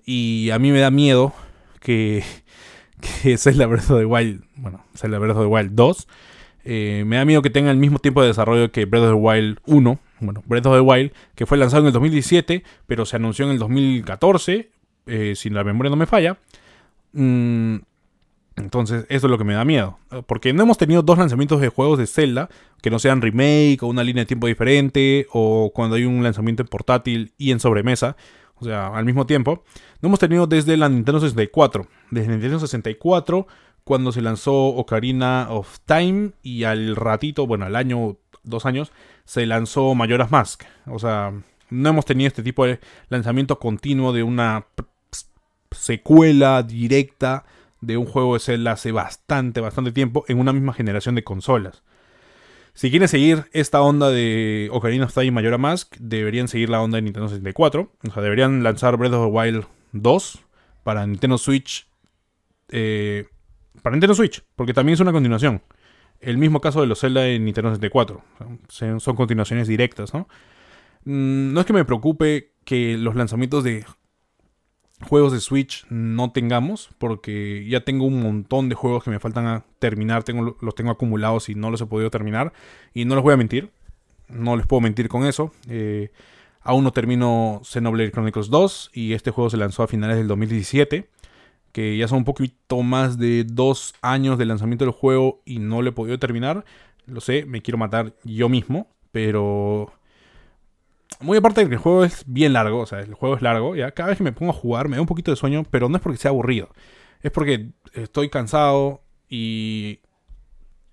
Y 0.04 0.50
a 0.50 0.59
mí 0.59 0.73
me 0.73 0.80
da 0.80 0.90
miedo 0.90 1.32
que, 1.80 2.25
que 3.00 3.37
Zelda 3.38 3.66
Breath 3.66 3.90
of 3.90 3.99
the 3.99 4.07
Wild, 4.07 4.45
bueno, 4.57 4.85
Zelda 4.95 5.19
Breath 5.19 5.37
of 5.37 5.42
the 5.42 5.47
Wild 5.47 5.75
2, 5.75 6.09
eh, 6.64 7.04
me 7.07 7.16
da 7.16 7.25
miedo 7.25 7.42
que 7.42 7.50
tenga 7.50 7.71
el 7.71 7.78
mismo 7.78 7.99
tiempo 7.99 8.23
de 8.23 8.28
desarrollo 8.28 8.71
que 8.71 8.85
Breath 8.85 9.04
of 9.04 9.11
the 9.11 9.14
Wild 9.14 9.59
1. 9.66 10.00
Bueno, 10.21 10.42
Breath 10.47 10.66
of 10.66 10.75
the 10.75 10.80
Wild, 10.80 11.12
que 11.35 11.47
fue 11.47 11.59
lanzado 11.59 11.83
en 11.83 11.87
el 11.88 11.92
2017, 11.92 12.62
pero 12.87 13.07
se 13.07 13.16
anunció 13.16 13.47
en 13.47 13.52
el 13.52 13.59
2014, 13.59 14.71
eh, 15.07 15.35
si 15.35 15.50
la 15.50 15.64
memoria 15.64 15.90
no 15.90 15.97
me 15.97 16.07
falla. 16.07 16.38
Mm, 17.12 17.76
entonces, 18.57 19.07
eso 19.09 19.26
es 19.26 19.30
lo 19.30 19.38
que 19.38 19.45
me 19.45 19.54
da 19.54 19.64
miedo. 19.64 19.99
Porque 20.26 20.52
no 20.52 20.62
hemos 20.62 20.76
tenido 20.76 21.02
dos 21.02 21.19
lanzamientos 21.19 21.61
de 21.61 21.69
juegos 21.69 21.99
de 21.99 22.07
Zelda 22.07 22.49
que 22.83 22.90
no 22.90 22.99
sean 22.99 23.23
remake 23.23 23.78
o 23.83 23.87
una 23.87 24.04
línea 24.04 24.23
de 24.23 24.26
tiempo 24.26 24.47
diferente 24.47 25.26
o 25.33 25.73
cuando 25.75 25.97
hay 25.97 26.04
un 26.04 26.23
lanzamiento 26.23 26.62
en 26.62 26.69
portátil 26.69 27.33
y 27.38 27.52
en 27.52 27.61
sobremesa, 27.61 28.16
o 28.61 28.64
sea, 28.64 28.88
al 28.88 29.05
mismo 29.05 29.26
tiempo. 29.26 29.64
No 30.00 30.09
hemos 30.09 30.19
tenido 30.19 30.47
desde 30.47 30.76
la 30.76 30.88
Nintendo 30.88 31.21
64. 31.21 31.87
Desde 32.11 32.29
Nintendo 32.31 32.59
64, 32.59 33.47
cuando 33.85 34.12
se 34.12 34.21
lanzó 34.21 34.55
Ocarina 34.67 35.49
of 35.50 35.79
Time 35.87 36.33
y 36.43 36.64
al 36.64 36.97
ratito, 36.97 37.47
bueno, 37.47 37.67
al 37.67 37.76
año, 37.76 38.17
dos 38.43 38.67
años, 38.67 38.93
se 39.25 39.47
lanzó 39.47 39.95
Majora's 39.95 40.31
Mask. 40.31 40.64
O 40.87 40.99
sea, 40.99 41.33
no 41.71 41.88
hemos 41.88 42.05
tenido 42.05 42.29
este 42.29 42.43
tipo 42.43 42.67
de 42.67 42.81
lanzamiento 43.09 43.59
continuo 43.59 44.12
de 44.12 44.23
una 44.23 44.67
secuela 45.71 46.62
directa 46.62 47.45
de 47.81 47.97
un 47.97 48.07
juego 48.07 48.35
de 48.35 48.40
Zelda 48.40 48.73
hace 48.73 48.93
bastante, 48.93 49.61
bastante 49.61 49.93
tiempo 49.93 50.25
en 50.29 50.38
una 50.38 50.52
misma 50.52 50.75
generación 50.75 51.14
de 51.14 51.25
consolas. 51.25 51.83
Si 52.75 52.91
quieren 52.91 53.09
seguir 53.09 53.47
esta 53.53 53.83
onda 53.83 54.11
de 54.11 54.69
Ocarina 54.73 55.05
of 55.05 55.15
Time 55.15 55.27
y 55.27 55.31
Majora 55.31 55.59
Mask, 55.59 55.97
deberían 55.99 56.49
seguir 56.49 56.71
la 56.71 56.81
onda 56.81 56.97
de 56.97 57.03
Nintendo 57.03 57.29
64. 57.29 57.93
O 58.07 58.11
sea, 58.11 58.23
deberían 58.23 58.62
lanzar 58.62 58.97
Breath 58.97 59.12
of 59.12 59.27
the 59.27 59.33
Wild 59.33 59.67
2 59.93 60.39
para 60.83 61.07
Nintendo 61.07 61.39
Switch. 61.39 61.87
Eh, 62.71 63.27
para 63.83 63.95
Nintendo 63.95 64.15
Switch, 64.15 64.43
porque 64.57 64.75
también 64.75 64.95
es 64.95 65.00
una 65.00 65.12
continuación. 65.12 65.62
El 66.21 66.39
mismo 66.39 66.61
caso 66.61 66.81
de 66.81 66.87
los 66.87 67.00
Zelda 67.00 67.27
en 67.27 67.45
Nintendo 67.45 67.71
64. 67.71 68.23
Son 68.69 69.17
continuaciones 69.17 69.69
directas, 69.69 70.12
¿no? 70.12 70.29
Mm, 71.05 71.53
no 71.53 71.61
es 71.61 71.67
que 71.67 71.73
me 71.73 71.85
preocupe 71.85 72.53
que 72.65 72.97
los 72.99 73.15
lanzamientos 73.15 73.65
de 73.65 73.85
juegos 75.02 75.33
de 75.33 75.40
Switch 75.40 75.87
no 75.88 76.30
tengamos, 76.33 76.90
porque 76.99 77.66
ya 77.69 77.80
tengo 77.80 78.04
un 78.04 78.23
montón 78.23 78.69
de 78.69 78.75
juegos 78.75 79.04
que 79.04 79.11
me 79.11 79.19
faltan 79.19 79.47
a 79.47 79.64
terminar, 79.78 80.25
tengo, 80.25 80.57
los 80.61 80.75
tengo 80.75 80.90
acumulados 80.90 81.49
y 81.49 81.54
no 81.54 81.71
los 81.71 81.80
he 81.80 81.87
podido 81.87 82.11
terminar. 82.11 82.52
Y 82.95 83.04
no 83.04 83.14
les 83.14 83.25
voy 83.25 83.35
a 83.35 83.37
mentir, 83.37 83.71
no 84.28 84.57
les 84.57 84.66
puedo 84.66 84.80
mentir 84.80 85.09
con 85.09 85.25
eso. 85.26 85.52
Eh, 85.69 86.11
aún 86.62 86.85
no 86.85 86.92
termino 86.92 87.61
Xenoblade 87.64 88.12
Chronicles 88.12 88.50
2 88.50 88.90
y 88.95 89.12
este 89.14 89.30
juego 89.30 89.50
se 89.50 89.57
lanzó 89.57 89.83
a 89.83 89.88
finales 89.88 90.16
del 90.16 90.28
2017, 90.28 91.09
que 91.73 91.97
ya 91.97 92.09
son 92.09 92.19
un 92.19 92.25
poquito 92.25 92.83
más 92.83 93.19
de 93.19 93.45
dos 93.45 93.95
años 94.02 94.38
de 94.38 94.47
lanzamiento 94.47 94.85
del 94.85 94.92
juego 94.92 95.40
y 95.45 95.59
no 95.59 95.83
lo 95.83 95.90
he 95.90 95.92
podido 95.92 96.19
terminar. 96.19 96.64
Lo 97.07 97.21
sé, 97.21 97.45
me 97.47 97.62
quiero 97.62 97.78
matar 97.78 98.14
yo 98.25 98.49
mismo, 98.49 98.88
pero 99.12 99.92
muy 101.21 101.39
aparte 101.39 101.62
de 101.62 101.69
que 101.69 101.75
el 101.75 101.81
juego 101.81 102.05
es 102.05 102.25
bien 102.27 102.53
largo, 102.53 102.81
o 102.81 102.87
sea, 102.87 103.00
el 103.00 103.15
juego 103.15 103.37
es 103.37 103.43
largo, 103.43 103.77
ya 103.77 103.93
cada 103.93 104.11
vez 104.11 104.19
que 104.19 104.25
me 104.25 104.33
pongo 104.33 104.53
a 104.53 104.55
jugar 104.55 104.89
me 104.89 104.97
da 104.97 105.03
un 105.03 105.07
poquito 105.07 105.31
de 105.31 105.37
sueño, 105.37 105.65
pero 105.71 105.89
no 105.89 105.97
es 105.97 106.03
porque 106.03 106.19
sea 106.19 106.31
aburrido, 106.31 106.71
es 107.23 107.31
porque 107.31 107.71
estoy 107.95 108.31
cansado 108.31 109.03
y 109.29 110.00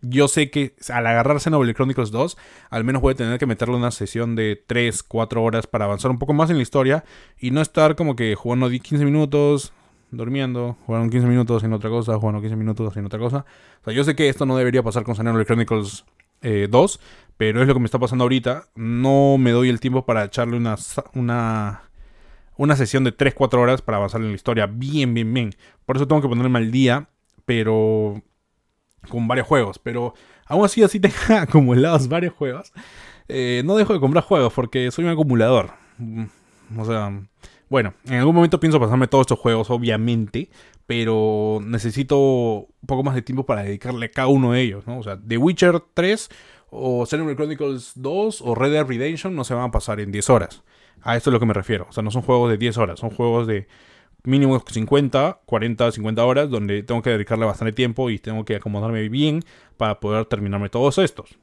yo 0.01 0.27
sé 0.27 0.51
que 0.51 0.75
al 0.93 1.07
agarrarse 1.07 1.49
Noble 1.49 1.73
Chronicles 1.73 2.11
2, 2.11 2.37
al 2.69 2.83
menos 2.83 3.01
voy 3.01 3.13
a 3.13 3.15
tener 3.15 3.39
que 3.39 3.45
meterle 3.45 3.75
una 3.75 3.91
sesión 3.91 4.35
de 4.35 4.61
3, 4.67 5.03
4 5.03 5.43
horas 5.43 5.67
para 5.67 5.85
avanzar 5.85 6.11
un 6.11 6.19
poco 6.19 6.33
más 6.33 6.49
en 6.49 6.57
la 6.57 6.63
historia 6.63 7.03
y 7.39 7.51
no 7.51 7.61
estar 7.61 7.95
como 7.95 8.15
que 8.15 8.35
jugando 8.35 8.69
15 8.69 9.03
minutos, 9.05 9.73
durmiendo, 10.11 10.77
jugando 10.85 11.09
15 11.09 11.27
minutos 11.27 11.63
en 11.63 11.73
otra 11.73 11.89
cosa, 11.89 12.17
jugando 12.17 12.41
15 12.41 12.55
minutos 12.55 12.95
en 12.95 13.05
otra 13.05 13.19
cosa. 13.19 13.45
O 13.81 13.85
sea, 13.85 13.93
yo 13.93 14.03
sé 14.03 14.15
que 14.15 14.29
esto 14.29 14.45
no 14.45 14.55
debería 14.55 14.83
pasar 14.83 15.03
con 15.03 15.15
Xenoblade 15.15 15.45
Chronicles 15.45 16.05
2, 16.41 16.95
eh, 16.95 16.99
pero 17.37 17.61
es 17.61 17.67
lo 17.67 17.73
que 17.73 17.79
me 17.79 17.85
está 17.85 17.99
pasando 17.99 18.23
ahorita. 18.23 18.65
No 18.75 19.37
me 19.37 19.51
doy 19.51 19.69
el 19.69 19.79
tiempo 19.79 20.05
para 20.05 20.25
echarle 20.25 20.57
una, 20.57 20.75
una, 21.13 21.83
una 22.57 22.75
sesión 22.75 23.03
de 23.03 23.15
3-4 23.15 23.59
horas 23.59 23.81
para 23.81 23.97
avanzar 23.97 24.21
en 24.21 24.29
la 24.29 24.35
historia 24.35 24.65
bien, 24.65 25.13
bien, 25.13 25.33
bien. 25.33 25.55
Por 25.85 25.95
eso 25.95 26.07
tengo 26.07 26.21
que 26.21 26.27
ponerme 26.27 26.59
al 26.59 26.71
día, 26.71 27.09
pero 27.45 28.21
con 29.09 29.27
varios 29.27 29.47
juegos. 29.47 29.79
Pero 29.79 30.13
aún 30.45 30.65
así, 30.65 30.83
así 30.83 30.99
tenga 31.01 31.43
acumulados 31.43 32.07
varios 32.07 32.33
juegos. 32.33 32.73
Eh, 33.27 33.61
no 33.65 33.75
dejo 33.75 33.93
de 33.93 33.99
comprar 33.99 34.23
juegos 34.23 34.53
porque 34.53 34.91
soy 34.91 35.05
un 35.05 35.11
acumulador. 35.11 35.71
Mm, 35.97 36.25
o 36.77 36.85
sea, 36.85 37.21
bueno, 37.69 37.93
en 38.05 38.15
algún 38.15 38.35
momento 38.35 38.59
pienso 38.59 38.79
pasarme 38.79 39.07
todos 39.07 39.23
estos 39.23 39.39
juegos, 39.39 39.69
obviamente, 39.69 40.49
pero 40.87 41.59
necesito 41.61 42.17
un 42.17 42.87
poco 42.87 43.03
más 43.03 43.13
de 43.13 43.21
tiempo 43.21 43.45
para 43.45 43.63
dedicarle 43.63 44.07
a 44.07 44.11
cada 44.11 44.29
uno 44.29 44.53
de 44.53 44.61
ellos, 44.61 44.87
¿no? 44.87 44.97
O 44.99 45.03
sea, 45.03 45.19
The 45.21 45.37
Witcher 45.37 45.83
3 45.93 46.29
o 46.69 47.05
Xenoblade 47.05 47.35
Chronicles 47.35 47.91
2 47.95 48.41
o 48.41 48.55
Red 48.55 48.71
Dead 48.71 48.87
Redemption 48.87 49.35
no 49.35 49.43
se 49.43 49.53
van 49.53 49.65
a 49.65 49.71
pasar 49.71 49.99
en 49.99 50.11
10 50.11 50.29
horas. 50.29 50.63
A 51.01 51.15
esto 51.17 51.29
es 51.29 51.33
lo 51.33 51.39
que 51.39 51.45
me 51.45 51.53
refiero. 51.53 51.87
O 51.89 51.91
sea, 51.91 52.03
no 52.03 52.09
son 52.09 52.21
juegos 52.21 52.49
de 52.49 52.57
10 52.57 52.77
horas, 52.77 52.99
son 52.99 53.09
juegos 53.11 53.47
de 53.47 53.67
mínimo 54.23 54.61
50, 54.65 55.41
40, 55.45 55.91
50 55.91 56.25
horas 56.25 56.49
donde 56.49 56.83
tengo 56.83 57.01
que 57.01 57.09
dedicarle 57.11 57.45
bastante 57.45 57.73
tiempo 57.73 58.09
y 58.09 58.17
tengo 58.17 58.45
que 58.45 58.55
acomodarme 58.55 59.07
bien 59.09 59.43
para 59.75 59.99
poder 59.99 60.25
terminarme 60.25 60.69
todos 60.69 60.97
estos. 60.97 61.37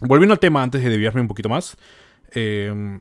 Volviendo 0.00 0.34
al 0.34 0.38
tema 0.38 0.62
antes 0.62 0.82
de 0.82 0.90
desviarme 0.90 1.22
un 1.22 1.28
poquito 1.28 1.48
más, 1.48 1.76
em, 2.32 3.00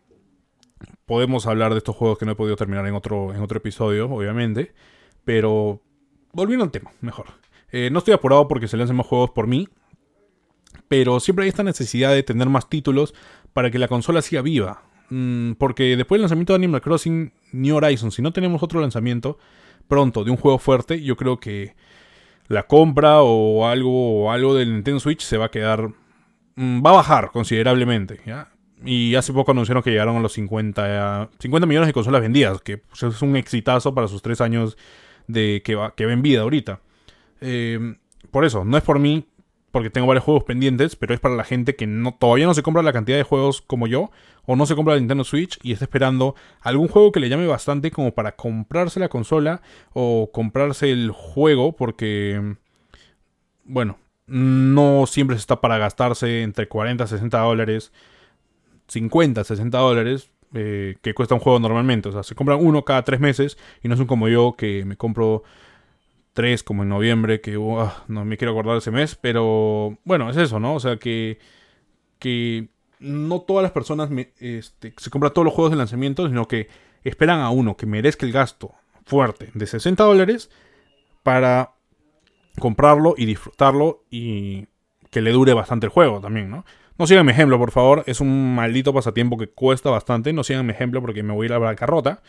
podemos 1.06 1.48
hablar 1.48 1.72
de 1.74 1.80
estos 1.80 1.96
juegos 1.96 2.18
que 2.18 2.26
no 2.26 2.32
he 2.34 2.36
podido 2.36 2.56
terminar 2.56 2.86
en 2.88 2.94
otro, 2.94 3.34
en 3.34 3.42
otro 3.42 3.58
episodio, 3.58 4.10
obviamente, 4.10 4.74
pero 5.30 5.80
volviendo 6.34 6.66
al 6.66 6.72
tema, 6.72 6.90
mejor. 7.02 7.28
Eh, 7.72 7.92
no 7.92 8.00
estoy 8.00 8.16
apurado 8.16 8.48
porque 8.48 8.68
se 8.68 8.78
lancen 8.78 8.96
más 8.96 9.06
juegos 9.06 9.30
por 9.30 9.46
mí, 9.46 9.68
pero 10.88 11.20
siempre 11.20 11.44
hay 11.44 11.50
esta 11.50 11.62
necesidad 11.62 12.12
de 12.14 12.24
tener 12.24 12.50
más 12.50 12.68
títulos 12.68 13.14
para 13.54 13.70
que 13.70 13.78
la 13.78 13.88
consola 13.88 14.24
siga 14.24 14.42
viva. 14.42 14.82
Mm, 15.12 15.52
porque 15.52 15.96
después 15.96 16.18
del 16.18 16.24
lanzamiento 16.24 16.54
de 16.54 16.56
Animal 16.56 16.82
Crossing 16.82 17.32
New 17.52 17.76
Horizons, 17.76 18.16
si 18.16 18.24
no 18.24 18.34
tenemos 18.34 18.64
otro 18.64 18.82
lanzamiento 18.82 19.38
pronto 19.88 20.24
de 20.24 20.32
un 20.32 20.38
juego 20.38 20.58
fuerte, 20.58 21.00
yo 21.00 21.16
creo 21.16 21.40
que 21.40 21.76
la 22.48 22.64
compra 22.64 23.22
o 23.22 23.68
algo, 23.68 24.32
algo 24.32 24.56
del 24.56 24.74
Nintendo 24.74 25.00
Switch 25.00 25.22
se 25.22 25.38
va 25.38 25.46
a 25.46 25.52
quedar. 25.52 25.92
Mm, 26.56 26.84
va 26.84 26.90
a 26.90 26.94
bajar 26.94 27.30
considerablemente. 27.30 28.20
Y 28.84 29.14
hace 29.14 29.32
poco 29.32 29.52
anunciaron 29.52 29.84
que 29.84 29.92
llegaron 29.92 30.16
a 30.16 30.22
los 30.22 30.34
50, 30.34 31.30
50 31.38 31.68
millones 31.68 31.86
de 31.86 31.94
consolas 31.94 32.22
vendidas, 32.22 32.62
que 32.62 32.80
pues, 32.80 33.04
es 33.04 33.22
un 33.22 33.36
exitazo 33.36 33.94
para 33.94 34.08
sus 34.08 34.24
tres 34.24 34.42
años 34.42 34.76
de 35.30 35.62
que, 35.64 35.76
va, 35.76 35.96
que 35.96 36.06
ven 36.06 36.22
vida 36.22 36.42
ahorita. 36.42 36.82
Eh, 37.40 37.96
por 38.32 38.44
eso, 38.46 38.66
no 38.66 38.76
es 38.78 38.84
por 38.84 39.00
mí, 39.00 39.28
porque 39.72 39.92
tengo 39.92 40.08
varios 40.08 40.26
juegos 40.26 40.44
pendientes, 40.44 40.96
pero 40.96 41.14
es 41.14 41.20
para 41.20 41.36
la 41.36 41.44
gente 41.44 41.76
que 41.76 41.86
no, 41.88 42.16
todavía 42.16 42.48
no 42.48 42.56
se 42.56 42.64
compra 42.64 42.82
la 42.82 42.92
cantidad 42.92 43.16
de 43.16 43.24
juegos 43.24 43.62
como 43.62 43.86
yo, 43.88 44.12
o 44.46 44.56
no 44.56 44.66
se 44.66 44.76
compra 44.76 44.96
la 44.96 45.00
Nintendo 45.00 45.24
Switch 45.24 45.60
y 45.62 45.72
está 45.72 45.86
esperando 45.86 46.36
algún 46.62 46.88
juego 46.88 47.12
que 47.12 47.20
le 47.20 47.30
llame 47.30 47.46
bastante 47.46 47.92
como 47.92 48.14
para 48.14 48.36
comprarse 48.36 49.00
la 49.00 49.10
consola 49.10 49.62
o 49.94 50.32
comprarse 50.34 50.92
el 50.92 51.12
juego, 51.12 51.76
porque, 51.76 52.56
bueno, 53.64 54.00
no 54.26 55.06
siempre 55.06 55.36
está 55.36 55.62
para 55.62 55.78
gastarse 55.78 56.42
entre 56.42 56.68
40 56.68 57.04
y 57.04 57.08
60 57.08 57.38
dólares 57.40 57.94
50, 58.88 59.44
60 59.44 59.78
dólares 59.78 60.32
eh, 60.54 60.96
que 61.02 61.14
cuesta 61.14 61.36
un 61.36 61.42
juego 61.42 61.60
normalmente. 61.60 62.10
O 62.10 62.12
sea, 62.12 62.24
se 62.24 62.36
compran 62.36 62.60
uno 62.62 62.84
cada 62.86 63.04
tres 63.04 63.20
meses 63.20 63.58
y 63.84 63.88
no 63.88 63.98
son 63.98 64.08
como 64.08 64.28
yo 64.28 64.56
que 64.58 64.86
me 64.86 64.98
compro 64.98 65.44
tres 66.34 66.64
como 66.64 66.84
en 66.84 66.90
noviembre, 66.90 67.42
que 67.42 67.54
no 67.54 68.26
me 68.26 68.38
quiero 68.38 68.52
acordar 68.52 68.78
ese 68.78 68.92
mes, 68.92 69.16
pero 69.16 69.98
bueno, 70.06 70.30
es 70.30 70.38
eso, 70.38 70.60
¿no? 70.60 70.76
O 70.76 70.80
sea, 70.80 70.98
que, 70.98 71.40
que 72.18 72.70
no 73.00 73.42
todas 73.42 73.64
las 73.64 73.72
personas 73.72 74.10
este, 74.40 74.94
se 74.96 75.10
compran 75.10 75.34
todos 75.34 75.46
los 75.46 75.54
juegos 75.54 75.72
de 75.72 75.78
lanzamiento, 75.78 76.28
sino 76.28 76.48
que 76.48 76.70
esperan 77.04 77.42
a 77.42 77.50
uno 77.50 77.76
que 77.76 77.86
merezca 77.86 78.26
el 78.26 78.32
gasto 78.32 78.74
fuerte 79.06 79.50
de 79.54 79.66
60 79.66 80.04
dólares 80.04 80.50
para 81.24 81.74
comprarlo 82.60 83.16
y 83.18 83.26
disfrutarlo 83.26 84.04
y 84.10 84.68
que 85.10 85.22
le 85.22 85.32
dure 85.32 85.54
bastante 85.54 85.88
el 85.88 85.92
juego 85.92 86.22
también, 86.22 86.50
¿no? 86.50 86.66
No 87.00 87.08
sigan 87.08 87.26
mi 87.26 87.32
ejemplo, 87.32 87.58
por 87.58 87.72
favor. 87.72 88.04
Es 88.08 88.20
un 88.20 88.54
maldito 88.54 88.94
pasatiempo 88.94 89.38
que 89.38 89.48
cuesta 89.48 89.90
bastante. 89.90 90.34
No 90.34 90.44
sigan 90.44 90.66
mi 90.66 90.74
ejemplo 90.74 91.00
porque 91.00 91.24
me 91.24 91.34
voy 91.34 91.46
a 91.46 91.48
ir 91.48 91.54
a 91.54 91.60
la 91.60 91.76
carrota. 91.76 92.22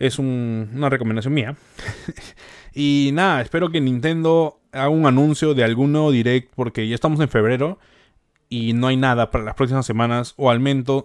Es 0.00 0.18
una 0.18 0.88
recomendación 0.90 1.32
mía. 1.32 1.54
y 2.74 3.10
nada, 3.12 3.40
espero 3.40 3.70
que 3.70 3.80
Nintendo 3.80 4.58
haga 4.72 4.88
un 4.88 5.06
anuncio 5.06 5.54
de 5.54 5.62
algún 5.62 5.92
nuevo 5.92 6.10
direct 6.10 6.52
porque 6.56 6.88
ya 6.88 6.96
estamos 6.96 7.20
en 7.20 7.28
febrero 7.28 7.78
y 8.48 8.72
no 8.72 8.88
hay 8.88 8.96
nada 8.96 9.30
para 9.30 9.44
las 9.44 9.54
próximas 9.54 9.86
semanas 9.86 10.34
o 10.36 10.50
al, 10.50 10.60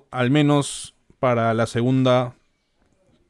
al 0.10 0.32
menos 0.32 0.96
para 1.20 1.54
la 1.54 1.68
segunda 1.68 2.34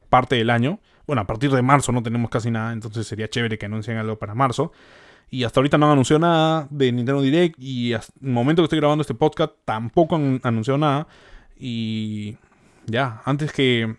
parte 0.08 0.36
del 0.36 0.48
año. 0.48 0.80
Bueno, 1.06 1.20
a 1.20 1.26
partir 1.26 1.50
de 1.50 1.60
marzo 1.60 1.92
no 1.92 2.02
tenemos 2.02 2.30
casi 2.30 2.50
nada, 2.50 2.72
entonces 2.72 3.06
sería 3.06 3.28
chévere 3.28 3.58
que 3.58 3.66
anuncien 3.66 3.98
algo 3.98 4.18
para 4.18 4.34
marzo. 4.34 4.72
Y 5.30 5.44
hasta 5.44 5.60
ahorita 5.60 5.78
no 5.78 5.86
han 5.86 5.92
anunciado 5.92 6.20
nada 6.20 6.68
de 6.70 6.92
Nintendo 6.92 7.20
Direct. 7.20 7.56
Y 7.58 7.92
hasta 7.92 8.12
el 8.22 8.30
momento 8.30 8.62
que 8.62 8.64
estoy 8.64 8.78
grabando 8.78 9.02
este 9.02 9.14
podcast 9.14 9.54
tampoco 9.64 10.16
han 10.16 10.40
anunciado 10.42 10.78
nada. 10.78 11.06
Y 11.58 12.36
ya, 12.86 13.22
antes 13.24 13.52
que 13.52 13.96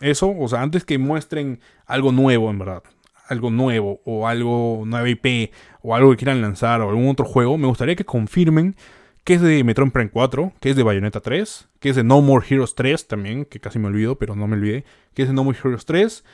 eso, 0.00 0.34
o 0.36 0.48
sea, 0.48 0.62
antes 0.62 0.84
que 0.84 0.98
muestren 0.98 1.60
algo 1.86 2.12
nuevo, 2.12 2.50
en 2.50 2.58
verdad. 2.58 2.82
Algo 3.28 3.50
nuevo, 3.50 4.00
o 4.04 4.28
algo, 4.28 4.82
nueva 4.84 5.08
IP, 5.08 5.50
o 5.80 5.94
algo 5.94 6.10
que 6.10 6.18
quieran 6.18 6.42
lanzar, 6.42 6.82
o 6.82 6.90
algún 6.90 7.08
otro 7.08 7.24
juego, 7.24 7.56
me 7.56 7.66
gustaría 7.66 7.96
que 7.96 8.04
confirmen 8.04 8.76
que 9.24 9.34
es 9.34 9.40
de 9.40 9.64
Metroid 9.64 9.90
Prime 9.90 10.10
4, 10.10 10.52
que 10.60 10.70
es 10.70 10.76
de 10.76 10.82
Bayonetta 10.82 11.20
3, 11.20 11.68
que 11.80 11.88
es 11.88 11.96
de 11.96 12.04
No 12.04 12.20
More 12.20 12.46
Heroes 12.46 12.74
3 12.74 13.08
también, 13.08 13.46
que 13.46 13.58
casi 13.58 13.78
me 13.78 13.86
olvido, 13.86 14.18
pero 14.18 14.36
no 14.36 14.46
me 14.46 14.56
olvidé, 14.56 14.84
que 15.14 15.22
es 15.22 15.28
de 15.28 15.34
No 15.34 15.44
More 15.44 15.58
Heroes 15.58 15.86
3, 15.86 16.24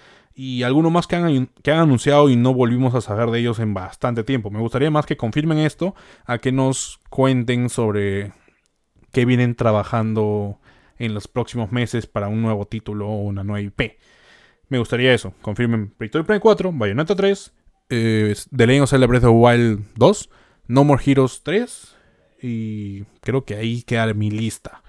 y 0.43 0.63
alguno 0.63 0.89
más 0.89 1.07
que 1.07 1.17
han, 1.17 1.51
que 1.63 1.71
han 1.71 1.81
anunciado 1.81 2.31
y 2.31 2.37
no 2.37 2.55
volvimos 2.55 2.95
a 2.95 3.03
saber 3.03 3.31
de 3.31 3.41
ellos 3.41 3.59
en 3.59 3.75
bastante 3.75 4.25
tiempo. 4.25 4.51
Me 4.51 4.59
gustaría 4.59 4.91
más 4.91 5.05
que 5.05 5.19
confirmen 5.19 5.59
esto, 5.59 5.95
a 6.25 6.39
que 6.39 6.51
nos 6.51 6.99
cuenten 7.11 7.69
sobre 7.69 8.33
qué 9.13 9.27
vienen 9.27 9.55
trabajando 9.55 10.59
en 10.99 11.13
los 11.13 11.29
próximos 11.29 11.73
meses 11.73 12.07
para 12.07 12.29
un 12.29 12.41
nuevo 12.41 12.65
título 12.65 13.07
o 13.07 13.21
una 13.21 13.45
nueva 13.45 13.61
IP. 13.61 13.99
Me 14.71 14.79
gustaría 14.79 15.13
eso. 15.13 15.35
Confirmen 15.43 15.93
Metroid 15.99 16.25
Prime 16.25 16.41
4, 16.41 16.73
Bayonetta 16.73 17.15
3, 17.15 17.53
eh, 17.91 18.35
The 18.57 18.67
Legend 18.67 18.85
of 18.85 18.91
Zelda 18.91 19.07
Breath 19.07 19.25
of 19.25 19.35
Wild 19.35 19.85
2, 19.97 20.31
No 20.69 20.85
More 20.85 21.03
Heroes 21.05 21.43
3 21.43 21.97
y 22.41 23.05
creo 23.21 23.45
que 23.45 23.57
ahí 23.57 23.83
queda 23.83 24.15
mi 24.15 24.31
lista. 24.31 24.83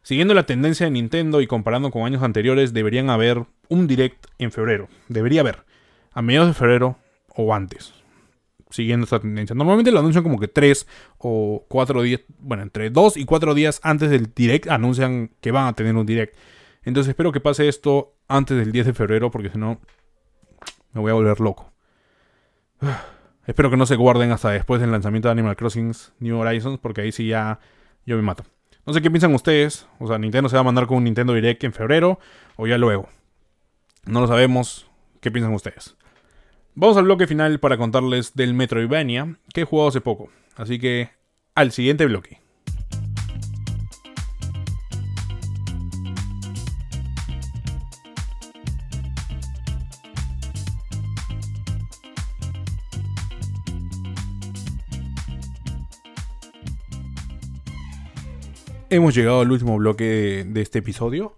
Siguiendo 0.00 0.32
la 0.32 0.46
tendencia 0.46 0.86
de 0.86 0.92
Nintendo 0.92 1.42
y 1.42 1.46
comparando 1.46 1.90
con 1.90 2.06
años 2.06 2.22
anteriores, 2.22 2.72
deberían 2.72 3.10
haber 3.10 3.44
un 3.68 3.86
direct 3.86 4.26
en 4.38 4.52
febrero. 4.52 4.88
Debería 5.08 5.40
haber. 5.40 5.64
A 6.12 6.22
mediados 6.22 6.48
de 6.48 6.54
febrero 6.54 6.96
o 7.34 7.54
antes. 7.54 7.94
Siguiendo 8.70 9.04
esta 9.04 9.20
tendencia. 9.20 9.54
Normalmente 9.54 9.90
lo 9.92 10.00
anuncian 10.00 10.22
como 10.22 10.38
que 10.38 10.48
3 10.48 10.86
o 11.18 11.64
4 11.68 12.02
días. 12.02 12.20
Bueno, 12.38 12.62
entre 12.62 12.90
2 12.90 13.16
y 13.16 13.24
4 13.24 13.54
días 13.54 13.80
antes 13.82 14.10
del 14.10 14.32
direct 14.34 14.68
anuncian 14.68 15.30
que 15.40 15.52
van 15.52 15.66
a 15.66 15.72
tener 15.72 15.94
un 15.96 16.06
direct. 16.06 16.36
Entonces 16.82 17.10
espero 17.10 17.32
que 17.32 17.40
pase 17.40 17.68
esto 17.68 18.14
antes 18.28 18.56
del 18.56 18.72
10 18.72 18.86
de 18.86 18.94
febrero 18.94 19.30
porque 19.30 19.50
si 19.50 19.58
no 19.58 19.80
me 20.92 21.00
voy 21.00 21.10
a 21.10 21.14
volver 21.14 21.40
loco. 21.40 21.72
Espero 23.46 23.70
que 23.70 23.78
no 23.78 23.86
se 23.86 23.96
guarden 23.96 24.30
hasta 24.30 24.50
después 24.50 24.78
del 24.78 24.90
lanzamiento 24.90 25.28
de 25.28 25.32
Animal 25.32 25.56
Crossing 25.56 25.92
New 26.18 26.38
Horizons, 26.38 26.78
porque 26.78 27.00
ahí 27.00 27.12
sí 27.12 27.28
ya 27.28 27.60
yo 28.04 28.16
me 28.16 28.22
mato. 28.22 28.44
No 28.84 28.92
sé 28.92 29.00
qué 29.00 29.10
piensan 29.10 29.34
ustedes. 29.34 29.86
O 29.98 30.06
sea, 30.06 30.18
Nintendo 30.18 30.50
se 30.50 30.56
va 30.56 30.60
a 30.60 30.64
mandar 30.64 30.86
con 30.86 30.98
un 30.98 31.04
Nintendo 31.04 31.32
Direct 31.32 31.64
en 31.64 31.72
febrero 31.72 32.18
o 32.56 32.66
ya 32.66 32.76
luego. 32.76 33.08
No 34.08 34.22
lo 34.22 34.26
sabemos. 34.26 34.86
¿Qué 35.20 35.30
piensan 35.30 35.52
ustedes? 35.52 35.94
Vamos 36.74 36.96
al 36.96 37.04
bloque 37.04 37.26
final 37.26 37.60
para 37.60 37.76
contarles 37.76 38.34
del 38.34 38.54
Metroidvania 38.54 39.36
que 39.52 39.60
he 39.60 39.64
jugado 39.64 39.90
hace 39.90 40.00
poco. 40.00 40.30
Así 40.56 40.78
que 40.78 41.10
al 41.54 41.72
siguiente 41.72 42.06
bloque. 42.06 42.40
Hemos 58.88 59.14
llegado 59.14 59.42
al 59.42 59.52
último 59.52 59.76
bloque 59.76 60.46
de, 60.48 60.62
este 60.62 60.78
episodio. 60.78 61.36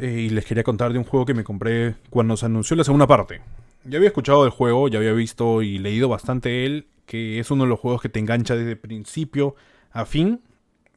Eh, 0.00 0.20
y 0.20 0.30
les 0.30 0.46
quería 0.46 0.64
contar 0.64 0.92
de 0.92 0.98
un 0.98 1.04
juego 1.04 1.26
que 1.26 1.34
me 1.34 1.44
compré 1.44 1.94
cuando 2.08 2.34
se 2.36 2.46
anunció 2.46 2.74
la 2.74 2.84
segunda 2.84 3.06
parte. 3.06 3.42
Ya 3.84 3.98
había 3.98 4.08
escuchado 4.08 4.44
del 4.44 4.50
juego, 4.50 4.88
ya 4.88 4.98
había 4.98 5.12
visto 5.12 5.60
y 5.60 5.78
leído 5.78 6.08
bastante 6.08 6.64
él, 6.64 6.86
que 7.04 7.38
es 7.38 7.50
uno 7.50 7.64
de 7.64 7.68
los 7.68 7.78
juegos 7.78 8.00
que 8.00 8.08
te 8.08 8.18
engancha 8.18 8.56
desde 8.56 8.76
principio 8.76 9.56
a 9.90 10.06
fin. 10.06 10.40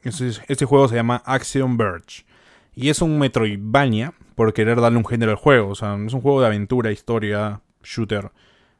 Este, 0.03 0.65
juego 0.65 0.87
se 0.87 0.95
llama 0.95 1.21
Action 1.25 1.75
Verge. 1.75 2.25
Y 2.75 2.89
es 2.89 3.01
un 3.01 3.19
Metroidvania 3.19 4.13
por 4.35 4.53
querer 4.53 4.79
darle 4.79 4.97
un 4.97 5.05
género 5.05 5.31
al 5.31 5.37
juego. 5.37 5.69
O 5.69 5.75
sea, 5.75 5.95
es 5.95 6.13
un 6.13 6.21
juego 6.21 6.39
de 6.39 6.47
aventura, 6.47 6.91
historia, 6.91 7.61
shooter, 7.83 8.31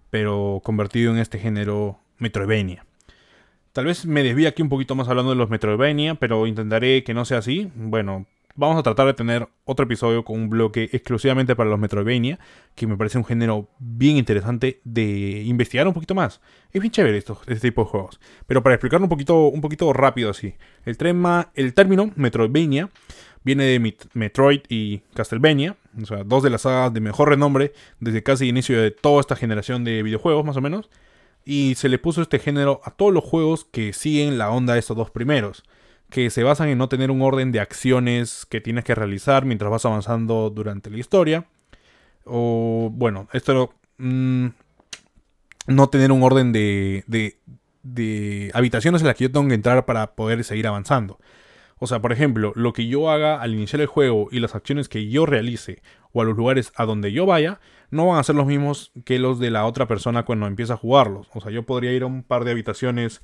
pero 0.10 0.62
convertido 0.64 1.12
en 1.12 1.18
este 1.18 1.38
género 1.38 2.00
Metroidvania. 2.18 2.86
Tal 3.74 3.86
vez 3.86 4.06
me 4.06 4.24
desvíe 4.24 4.48
aquí 4.48 4.62
un 4.62 4.70
poquito 4.70 4.96
más 4.96 5.10
hablando 5.10 5.32
de 5.32 5.38
los 5.38 5.50
Metroidvania, 5.50 6.16
pero 6.16 6.48
intentaré 6.48 7.04
que 7.04 7.14
no 7.14 7.26
sea 7.26 7.40
así. 7.40 7.72
Bueno, 7.76 8.26
vamos 8.56 8.78
a 8.78 8.84
tratar 8.84 9.08
de 9.08 9.14
tener 9.14 9.48
otro 9.66 9.86
episodio 9.86 10.24
con 10.24 10.40
un 10.40 10.50
bloque 10.50 10.90
exclusivamente 10.92 11.56
para 11.56 11.70
los 11.70 11.80
Metroidvania, 11.80 12.40
que 12.76 12.88
me 12.88 12.98
parece 12.98 13.18
un 13.18 13.26
género 13.26 13.70
bien 13.80 14.18
interesante 14.18 14.82
de 14.84 15.44
investigar 15.44 15.88
un 15.88 15.94
poquito 15.94 16.16
más. 16.16 16.42
Es 16.72 16.82
bien 16.82 16.92
chévere 16.92 17.18
esto, 17.18 17.40
este 17.48 17.70
tipo 17.70 17.84
de 17.84 17.90
juegos. 17.90 18.20
Pero 18.48 18.64
para 18.64 18.76
explicarlo 18.76 19.06
un 19.06 19.10
poquito, 19.10 19.48
un 19.48 19.62
poquito 19.62 19.92
rápido 19.94 20.30
así. 20.30 20.56
El, 20.86 20.98
el 21.56 21.74
término 21.74 22.12
Metroidvania 22.16 22.90
viene 23.44 23.66
de 23.66 23.96
Metroid 24.14 24.62
y 24.70 25.00
Castlevania, 25.14 25.76
o 26.02 26.06
sea, 26.06 26.24
dos 26.24 26.44
de 26.44 26.50
las 26.50 26.62
sagas 26.62 26.94
de 26.94 27.02
mejor 27.02 27.30
renombre 27.30 27.74
desde 28.00 28.24
casi 28.24 28.48
inicio 28.48 28.82
de 28.82 28.92
toda 28.92 29.20
esta 29.20 29.36
generación 29.36 29.84
de 29.84 30.02
videojuegos, 30.04 30.46
más 30.46 30.58
o 30.58 30.62
menos 30.62 30.90
y 31.46 31.76
se 31.76 31.90
le 31.90 32.00
puso 32.00 32.22
este 32.22 32.40
género 32.40 32.82
a 32.84 32.92
todos 32.92 33.14
los 33.14 33.24
juegos 33.24 33.66
que 33.66 33.94
siguen 33.94 34.38
la 34.38 34.50
onda 34.50 34.74
de 34.74 34.80
estos 34.80 34.98
dos 34.98 35.12
primeros, 35.12 35.64
que 36.14 36.30
se 36.30 36.44
basan 36.44 36.70
en 36.70 36.78
no 36.78 36.90
tener 36.90 37.10
un 37.10 37.24
orden 37.24 37.52
de 37.52 37.60
acciones 37.60 38.46
que 38.46 38.62
tienes 38.62 38.84
que 38.84 38.94
realizar 38.94 39.46
mientras 39.46 39.72
vas 39.72 39.84
avanzando 39.84 40.52
durante 40.52 40.92
la 40.92 41.00
historia, 41.00 41.48
o 42.24 42.92
bueno, 42.94 43.28
esto 43.34 43.74
mm, 43.98 44.46
no 45.66 45.90
tener 45.90 46.12
un 46.12 46.22
orden 46.22 46.52
de, 46.54 47.04
de, 47.08 47.40
de 47.82 48.52
habitaciones 48.54 49.02
en 49.02 49.08
las 49.08 49.16
que 49.16 49.24
yo 49.24 49.32
tengo 49.32 49.48
que 49.48 49.56
entrar 49.56 49.88
para 49.88 50.14
poder 50.14 50.44
seguir 50.44 50.68
avanzando. 50.68 51.18
O 51.80 51.88
sea, 51.88 52.00
por 52.00 52.12
ejemplo, 52.12 52.54
lo 52.56 52.74
que 52.74 52.86
yo 52.86 53.10
haga 53.10 53.42
al 53.42 53.56
iniciar 53.56 53.82
el 53.82 53.88
juego 53.88 54.28
y 54.32 54.40
las 54.40 54.54
acciones 54.54 54.90
que 54.90 55.10
yo 55.10 55.26
realice 55.26 55.82
o 56.12 56.22
a 56.22 56.26
los 56.26 56.38
lugares 56.38 56.72
a 56.76 56.86
donde 56.86 57.12
yo 57.12 57.26
vaya, 57.26 57.60
no 57.90 58.06
van 58.06 58.20
a 58.20 58.24
ser 58.24 58.36
los 58.36 58.46
mismos 58.46 58.92
que 59.04 59.18
los 59.18 59.40
de 59.40 59.50
la 59.50 59.66
otra 59.66 59.88
persona 59.88 60.26
cuando 60.26 60.46
empieza 60.46 60.76
a 60.76 60.78
jugarlos. 60.78 61.28
O 61.34 61.42
sea, 61.42 61.52
yo 61.52 61.64
podría 61.64 61.92
ir 61.92 62.04
a 62.04 62.06
un 62.06 62.22
par 62.22 62.44
de 62.44 62.52
habitaciones 62.52 63.24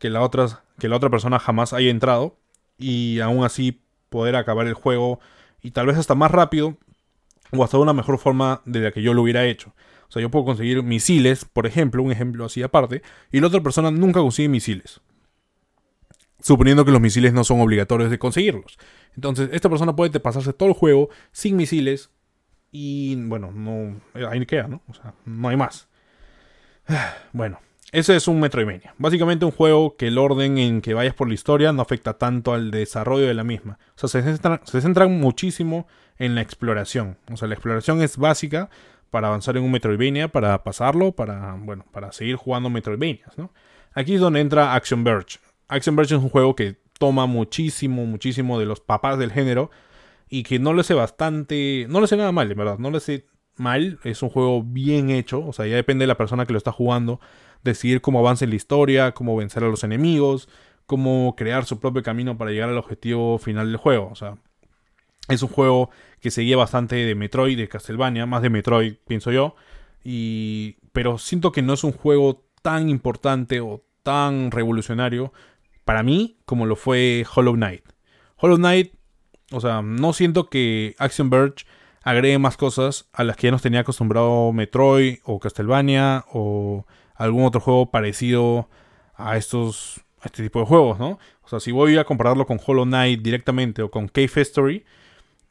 que 0.00 0.10
la, 0.10 0.22
otra, 0.22 0.64
que 0.80 0.88
la 0.88 0.96
otra 0.96 1.10
persona 1.10 1.38
jamás 1.38 1.72
haya 1.72 1.90
entrado 1.90 2.36
y 2.76 3.20
aún 3.20 3.44
así 3.44 3.80
poder 4.08 4.34
acabar 4.34 4.66
el 4.66 4.74
juego 4.74 5.20
y 5.62 5.70
tal 5.70 5.86
vez 5.86 5.96
hasta 5.96 6.16
más 6.16 6.32
rápido 6.32 6.76
o 7.52 7.62
hasta 7.62 7.76
de 7.76 7.84
una 7.84 7.92
mejor 7.92 8.18
forma 8.18 8.62
de 8.64 8.80
la 8.80 8.90
que 8.90 9.02
yo 9.02 9.14
lo 9.14 9.22
hubiera 9.22 9.44
hecho. 9.44 9.72
O 10.08 10.12
sea, 10.12 10.20
yo 10.20 10.30
puedo 10.30 10.44
conseguir 10.44 10.82
misiles, 10.82 11.44
por 11.44 11.66
ejemplo, 11.66 12.02
un 12.02 12.10
ejemplo 12.10 12.46
así 12.46 12.64
aparte, 12.64 13.02
y 13.30 13.38
la 13.38 13.46
otra 13.46 13.60
persona 13.60 13.92
nunca 13.92 14.20
consigue 14.20 14.48
misiles 14.48 15.00
suponiendo 16.42 16.84
que 16.84 16.90
los 16.90 17.00
misiles 17.00 17.32
no 17.32 17.44
son 17.44 17.60
obligatorios 17.60 18.10
de 18.10 18.18
conseguirlos. 18.18 18.78
Entonces, 19.14 19.50
esta 19.52 19.68
persona 19.68 19.94
puede 19.94 20.20
pasarse 20.20 20.52
todo 20.52 20.68
el 20.68 20.74
juego 20.74 21.10
sin 21.32 21.56
misiles 21.56 22.10
y, 22.72 23.16
bueno, 23.16 23.52
no, 23.52 24.00
ahí 24.28 24.44
queda, 24.46 24.68
¿no? 24.68 24.82
O 24.88 24.94
sea, 24.94 25.14
no 25.24 25.48
hay 25.48 25.56
más. 25.56 25.88
Bueno, 27.32 27.60
ese 27.92 28.14
es 28.14 28.28
un 28.28 28.40
Metroidvania. 28.40 28.94
Básicamente 28.98 29.44
un 29.44 29.50
juego 29.50 29.96
que 29.96 30.06
el 30.06 30.18
orden 30.18 30.58
en 30.58 30.80
que 30.80 30.94
vayas 30.94 31.14
por 31.14 31.28
la 31.28 31.34
historia 31.34 31.72
no 31.72 31.82
afecta 31.82 32.18
tanto 32.18 32.52
al 32.52 32.70
desarrollo 32.70 33.26
de 33.26 33.34
la 33.34 33.44
misma. 33.44 33.78
O 33.96 34.06
sea, 34.06 34.08
se 34.08 34.22
centra, 34.22 34.60
se 34.64 35.08
muchísimo 35.08 35.88
en 36.18 36.34
la 36.34 36.42
exploración. 36.42 37.18
O 37.32 37.36
sea, 37.36 37.48
la 37.48 37.54
exploración 37.54 38.02
es 38.02 38.16
básica 38.16 38.70
para 39.10 39.28
avanzar 39.28 39.56
en 39.56 39.64
un 39.64 39.72
Metroidvania, 39.72 40.28
para 40.28 40.62
pasarlo, 40.62 41.12
para, 41.12 41.56
bueno, 41.58 41.84
para 41.90 42.12
seguir 42.12 42.36
jugando 42.36 42.70
Metroidvanias, 42.70 43.36
¿no? 43.36 43.52
Aquí 43.92 44.14
es 44.14 44.20
donde 44.20 44.40
entra 44.40 44.74
Action 44.74 45.02
Verge. 45.02 45.38
Action 45.66 45.96
Verge 45.96 46.14
es 46.14 46.22
un 46.22 46.28
juego 46.28 46.54
que 46.54 46.76
toma 46.98 47.26
muchísimo, 47.26 48.06
muchísimo 48.06 48.60
de 48.60 48.66
los 48.66 48.80
papás 48.80 49.18
del 49.18 49.32
género 49.32 49.70
y 50.28 50.44
que 50.44 50.60
no 50.60 50.72
le 50.74 50.82
hace 50.82 50.94
bastante, 50.94 51.86
no 51.88 51.98
le 51.98 52.04
hace 52.04 52.16
nada 52.16 52.30
mal, 52.30 52.50
en 52.50 52.56
verdad, 52.56 52.78
no 52.78 52.90
le 52.90 52.98
hace 52.98 53.26
mal, 53.60 53.98
es 54.04 54.22
un 54.22 54.30
juego 54.30 54.62
bien 54.62 55.10
hecho, 55.10 55.46
o 55.46 55.52
sea, 55.52 55.66
ya 55.66 55.76
depende 55.76 56.02
de 56.04 56.06
la 56.08 56.16
persona 56.16 56.46
que 56.46 56.52
lo 56.52 56.58
está 56.58 56.72
jugando, 56.72 57.20
decidir 57.62 58.00
cómo 58.00 58.18
avanza 58.18 58.44
en 58.44 58.50
la 58.50 58.56
historia, 58.56 59.12
cómo 59.12 59.36
vencer 59.36 59.62
a 59.62 59.68
los 59.68 59.84
enemigos, 59.84 60.48
cómo 60.86 61.34
crear 61.36 61.64
su 61.66 61.78
propio 61.78 62.02
camino 62.02 62.36
para 62.36 62.50
llegar 62.50 62.70
al 62.70 62.78
objetivo 62.78 63.38
final 63.38 63.68
del 63.68 63.76
juego, 63.76 64.08
o 64.10 64.14
sea, 64.16 64.38
es 65.28 65.42
un 65.42 65.48
juego 65.48 65.90
que 66.20 66.30
seguía 66.30 66.56
bastante 66.56 66.96
de 66.96 67.14
Metroid, 67.14 67.56
de 67.56 67.68
Castlevania, 67.68 68.26
más 68.26 68.42
de 68.42 68.50
Metroid, 68.50 68.94
pienso 69.06 69.30
yo, 69.30 69.54
y 70.02 70.76
pero 70.92 71.18
siento 71.18 71.52
que 71.52 71.62
no 71.62 71.74
es 71.74 71.84
un 71.84 71.92
juego 71.92 72.44
tan 72.62 72.88
importante 72.88 73.60
o 73.60 73.84
tan 74.02 74.50
revolucionario 74.50 75.32
para 75.84 76.02
mí 76.02 76.38
como 76.44 76.66
lo 76.66 76.76
fue 76.76 77.24
Hollow 77.34 77.54
Knight. 77.54 77.84
Hollow 78.36 78.56
Knight, 78.56 78.92
o 79.52 79.60
sea, 79.60 79.82
no 79.82 80.12
siento 80.12 80.48
que 80.48 80.94
Action 80.98 81.30
Verge 81.30 81.66
agregue 82.02 82.38
más 82.38 82.56
cosas 82.56 83.08
a 83.12 83.24
las 83.24 83.36
que 83.36 83.48
ya 83.48 83.50
nos 83.50 83.62
tenía 83.62 83.80
acostumbrado 83.80 84.52
Metroid 84.52 85.18
o 85.24 85.38
Castlevania 85.38 86.24
o 86.32 86.86
algún 87.14 87.44
otro 87.44 87.60
juego 87.60 87.90
parecido 87.90 88.68
a 89.14 89.36
estos 89.36 90.00
este 90.24 90.42
tipo 90.42 90.60
de 90.60 90.66
juegos, 90.66 90.98
¿no? 90.98 91.18
O 91.42 91.48
sea, 91.48 91.60
si 91.60 91.72
voy 91.72 91.96
a 91.96 92.04
compararlo 92.04 92.46
con 92.46 92.60
Hollow 92.64 92.84
Knight 92.84 93.22
directamente 93.22 93.82
o 93.82 93.90
con 93.90 94.08
Cave 94.08 94.30
History, 94.36 94.84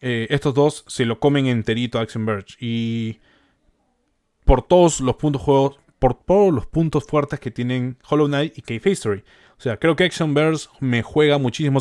eh, 0.02 0.28
estos 0.30 0.54
dos 0.54 0.86
se 0.88 1.06
lo 1.06 1.20
comen 1.20 1.48
enterito 1.48 2.00
a 2.00 2.04
Action 2.04 2.26
Verge 2.26 2.56
y 2.60 3.20
por 4.46 4.62
todos 4.62 5.02
los 5.02 5.16
puntos 5.16 5.42
juegos, 5.42 5.80
por 6.00 6.14
todos 6.14 6.54
los 6.54 6.66
puntos 6.68 7.06
fuertes 7.06 7.40
que 7.40 7.52
tienen 7.52 7.98
Hollow 8.10 8.28
Knight 8.28 8.58
y 8.58 8.62
Cave 8.62 8.92
History. 8.92 9.24
O 9.58 9.62
sea, 9.62 9.78
creo 9.78 9.96
que 9.96 10.06
Action 10.06 10.34
me 10.80 11.02
juega 11.02 11.38
muchísimo, 11.38 11.80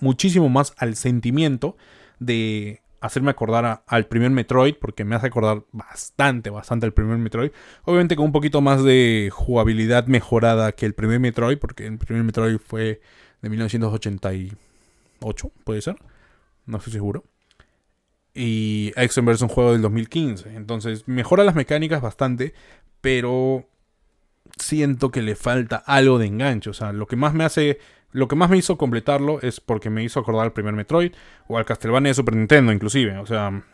muchísimo 0.00 0.48
más 0.48 0.74
al 0.78 0.96
sentimiento 0.96 1.76
de 2.18 2.82
hacerme 3.02 3.32
acordar 3.32 3.82
al 3.86 4.06
primer 4.06 4.30
Metroid, 4.30 4.76
porque 4.80 5.04
me 5.04 5.16
hace 5.16 5.26
acordar 5.26 5.64
bastante, 5.72 6.50
bastante 6.50 6.86
al 6.86 6.92
primer 6.92 7.18
Metroid. 7.18 7.50
Obviamente 7.84 8.16
con 8.16 8.26
un 8.26 8.32
poquito 8.32 8.60
más 8.60 8.84
de 8.84 9.30
jugabilidad 9.32 10.06
mejorada 10.06 10.72
que 10.72 10.86
el 10.86 10.94
primer 10.94 11.18
Metroid, 11.18 11.58
porque 11.58 11.86
el 11.86 11.98
primer 11.98 12.22
Metroid 12.22 12.58
fue 12.58 13.00
de 13.42 13.50
1988, 13.50 15.52
puede 15.64 15.82
ser. 15.82 15.96
No 16.64 16.78
estoy 16.78 16.92
seguro. 16.92 17.24
Y 18.34 18.92
Exenverse 18.96 19.38
es 19.38 19.42
un 19.42 19.54
juego 19.54 19.72
del 19.72 19.82
2015. 19.82 20.54
Entonces 20.54 21.08
mejora 21.08 21.42
las 21.42 21.56
mecánicas 21.56 22.00
bastante, 22.00 22.54
pero 23.00 23.66
siento 24.56 25.10
que 25.10 25.22
le 25.22 25.34
falta 25.34 25.76
algo 25.76 26.18
de 26.18 26.26
enganche. 26.26 26.70
O 26.70 26.74
sea, 26.74 26.92
lo 26.92 27.06
que 27.06 27.16
más 27.16 27.34
me 27.34 27.44
hace 27.44 27.78
lo 28.12 28.28
que 28.28 28.36
más 28.36 28.50
me 28.50 28.58
hizo 28.58 28.78
completarlo 28.78 29.40
es 29.40 29.60
porque 29.60 29.90
me 29.90 30.04
hizo 30.04 30.20
acordar 30.20 30.44
al 30.44 30.52
primer 30.52 30.74
Metroid 30.74 31.12
o 31.48 31.58
al 31.58 31.64
Castlevania 31.64 32.10
de 32.10 32.14
Super 32.14 32.36
Nintendo 32.36 32.72
inclusive. 32.72 33.18
O 33.18 33.26
sea, 33.26 33.64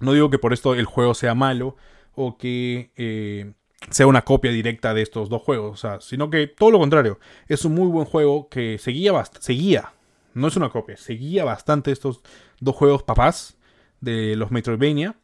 no 0.00 0.12
digo 0.12 0.30
que 0.30 0.38
por 0.38 0.52
esto 0.52 0.74
el 0.74 0.86
juego 0.86 1.14
sea 1.14 1.34
malo 1.34 1.76
o 2.14 2.38
que 2.38 2.92
eh, 2.96 3.52
sea 3.90 4.06
una 4.06 4.22
copia 4.22 4.50
directa 4.50 4.94
de 4.94 5.02
estos 5.02 5.28
dos 5.28 5.42
juegos, 5.42 5.72
o 5.72 5.76
sea, 5.76 6.00
sino 6.00 6.30
que 6.30 6.46
todo 6.46 6.70
lo 6.70 6.78
contrario. 6.78 7.18
Es 7.48 7.64
un 7.64 7.74
muy 7.74 7.88
buen 7.88 8.04
juego 8.04 8.48
que 8.48 8.78
seguía, 8.78 9.12
seguía, 9.40 9.92
no 10.34 10.48
es 10.48 10.56
una 10.56 10.70
copia, 10.70 10.96
seguía 10.96 11.44
bastante 11.44 11.90
estos 11.90 12.22
dos 12.60 12.76
juegos 12.76 13.02
papás 13.02 13.58
de 14.00 14.36
los 14.36 14.50
Metroidvania. 14.50 15.16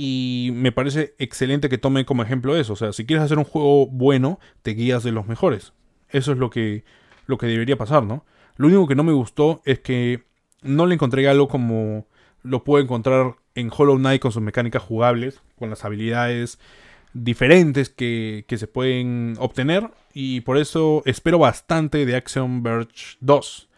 Y 0.00 0.50
me 0.54 0.70
parece 0.70 1.16
excelente 1.18 1.68
que 1.68 1.76
tome 1.76 2.04
como 2.04 2.22
ejemplo 2.22 2.56
eso. 2.56 2.74
O 2.74 2.76
sea, 2.76 2.92
si 2.92 3.04
quieres 3.04 3.24
hacer 3.24 3.36
un 3.36 3.44
juego 3.44 3.88
bueno, 3.88 4.38
te 4.62 4.70
guías 4.70 5.02
de 5.02 5.10
los 5.10 5.26
mejores. 5.26 5.72
Eso 6.08 6.30
es 6.30 6.38
lo 6.38 6.50
que 6.50 6.84
lo 7.28 7.38
que 7.38 7.46
debería 7.46 7.78
pasar, 7.78 8.02
¿no? 8.02 8.24
Lo 8.56 8.66
único 8.66 8.88
que 8.88 8.96
no 8.96 9.04
me 9.04 9.12
gustó 9.12 9.62
es 9.64 9.78
que 9.78 10.24
no 10.62 10.86
le 10.86 10.94
encontré 10.94 11.28
algo 11.28 11.46
como 11.46 12.08
lo 12.42 12.64
puedo 12.64 12.82
encontrar 12.82 13.36
en 13.54 13.70
Hollow 13.76 13.96
Knight 13.98 14.20
con 14.20 14.32
sus 14.32 14.42
mecánicas 14.42 14.82
jugables, 14.82 15.40
con 15.56 15.70
las 15.70 15.84
habilidades 15.84 16.58
diferentes 17.12 17.90
que, 17.90 18.44
que, 18.48 18.58
se 18.58 18.66
pueden 18.66 19.34
obtener 19.38 19.90
y 20.12 20.40
por 20.42 20.58
eso 20.58 21.02
espero 21.04 21.38
bastante 21.38 22.06
de 22.06 22.16
Action 22.16 22.62
Verge 22.62 23.16
2 23.20 23.68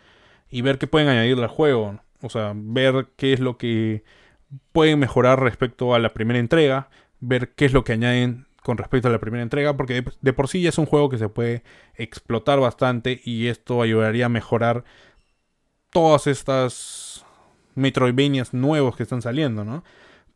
y 0.51 0.63
ver 0.63 0.79
qué 0.79 0.87
pueden 0.87 1.09
añadirle 1.09 1.45
al 1.45 1.49
juego, 1.49 2.01
o 2.23 2.31
sea, 2.31 2.53
ver 2.55 3.09
qué 3.17 3.33
es 3.33 3.41
lo 3.41 3.57
que 3.57 4.05
pueden 4.73 4.99
mejorar 4.99 5.41
respecto 5.41 5.95
a 5.95 5.99
la 5.99 6.13
primera 6.13 6.39
entrega, 6.39 6.89
ver 7.21 7.53
qué 7.55 7.65
es 7.65 7.73
lo 7.73 7.85
que 7.85 7.93
añaden 7.93 8.47
con 8.63 8.77
respecto 8.77 9.09
a 9.09 9.11
la 9.11 9.19
primera 9.19 9.43
entrega, 9.43 9.77
porque 9.77 10.05
de, 10.21 10.33
por 10.33 10.49
sí 10.49 10.63
ya 10.63 10.69
es 10.69 10.79
un 10.79 10.87
juego 10.87 11.09
que 11.09 11.19
se 11.19 11.29
puede 11.29 11.63
explotar 11.95 12.61
bastante 12.61 13.21
y 13.25 13.47
esto 13.47 13.83
ayudaría 13.83 14.27
a 14.27 14.29
mejorar 14.29 14.85
todas 15.91 16.27
estas 16.27 17.25
Metroidvanias 17.75 18.53
nuevos 18.53 18.97
que 18.97 19.03
están 19.03 19.23
saliendo, 19.23 19.65
¿no? 19.65 19.85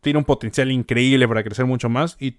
Tiene 0.00 0.18
un 0.18 0.24
potencial 0.24 0.70
increíble 0.70 1.28
para 1.28 1.42
crecer 1.42 1.66
mucho 1.66 1.88
más 1.88 2.16
y 2.20 2.38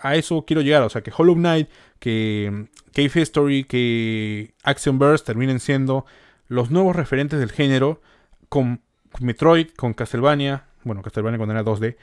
a 0.00 0.16
eso 0.16 0.44
quiero 0.46 0.62
llegar, 0.62 0.82
o 0.82 0.88
sea, 0.88 1.02
que 1.02 1.12
Hollow 1.16 1.34
Knight, 1.34 1.68
que 1.98 2.68
Cave 2.92 3.10
History, 3.14 3.64
que 3.64 4.54
Action 4.62 4.98
Burst 4.98 5.26
terminen 5.26 5.60
siendo 5.60 6.06
los 6.46 6.70
nuevos 6.70 6.96
referentes 6.96 7.38
del 7.38 7.50
género 7.50 8.00
con 8.48 8.82
Metroid, 9.20 9.68
con 9.76 9.94
Castlevania, 9.94 10.66
bueno, 10.84 11.02
Castlevania 11.02 11.38
cuando 11.38 11.54
era 11.54 11.64
2D, 11.64 11.96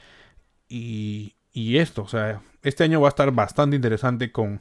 y, 0.67 1.35
y 1.55 1.77
esto, 1.77 2.03
o 2.03 2.07
sea, 2.09 2.41
este 2.63 2.83
año 2.83 2.99
va 2.99 3.07
a 3.07 3.09
estar 3.09 3.31
bastante 3.31 3.77
interesante 3.77 4.29
con, 4.29 4.59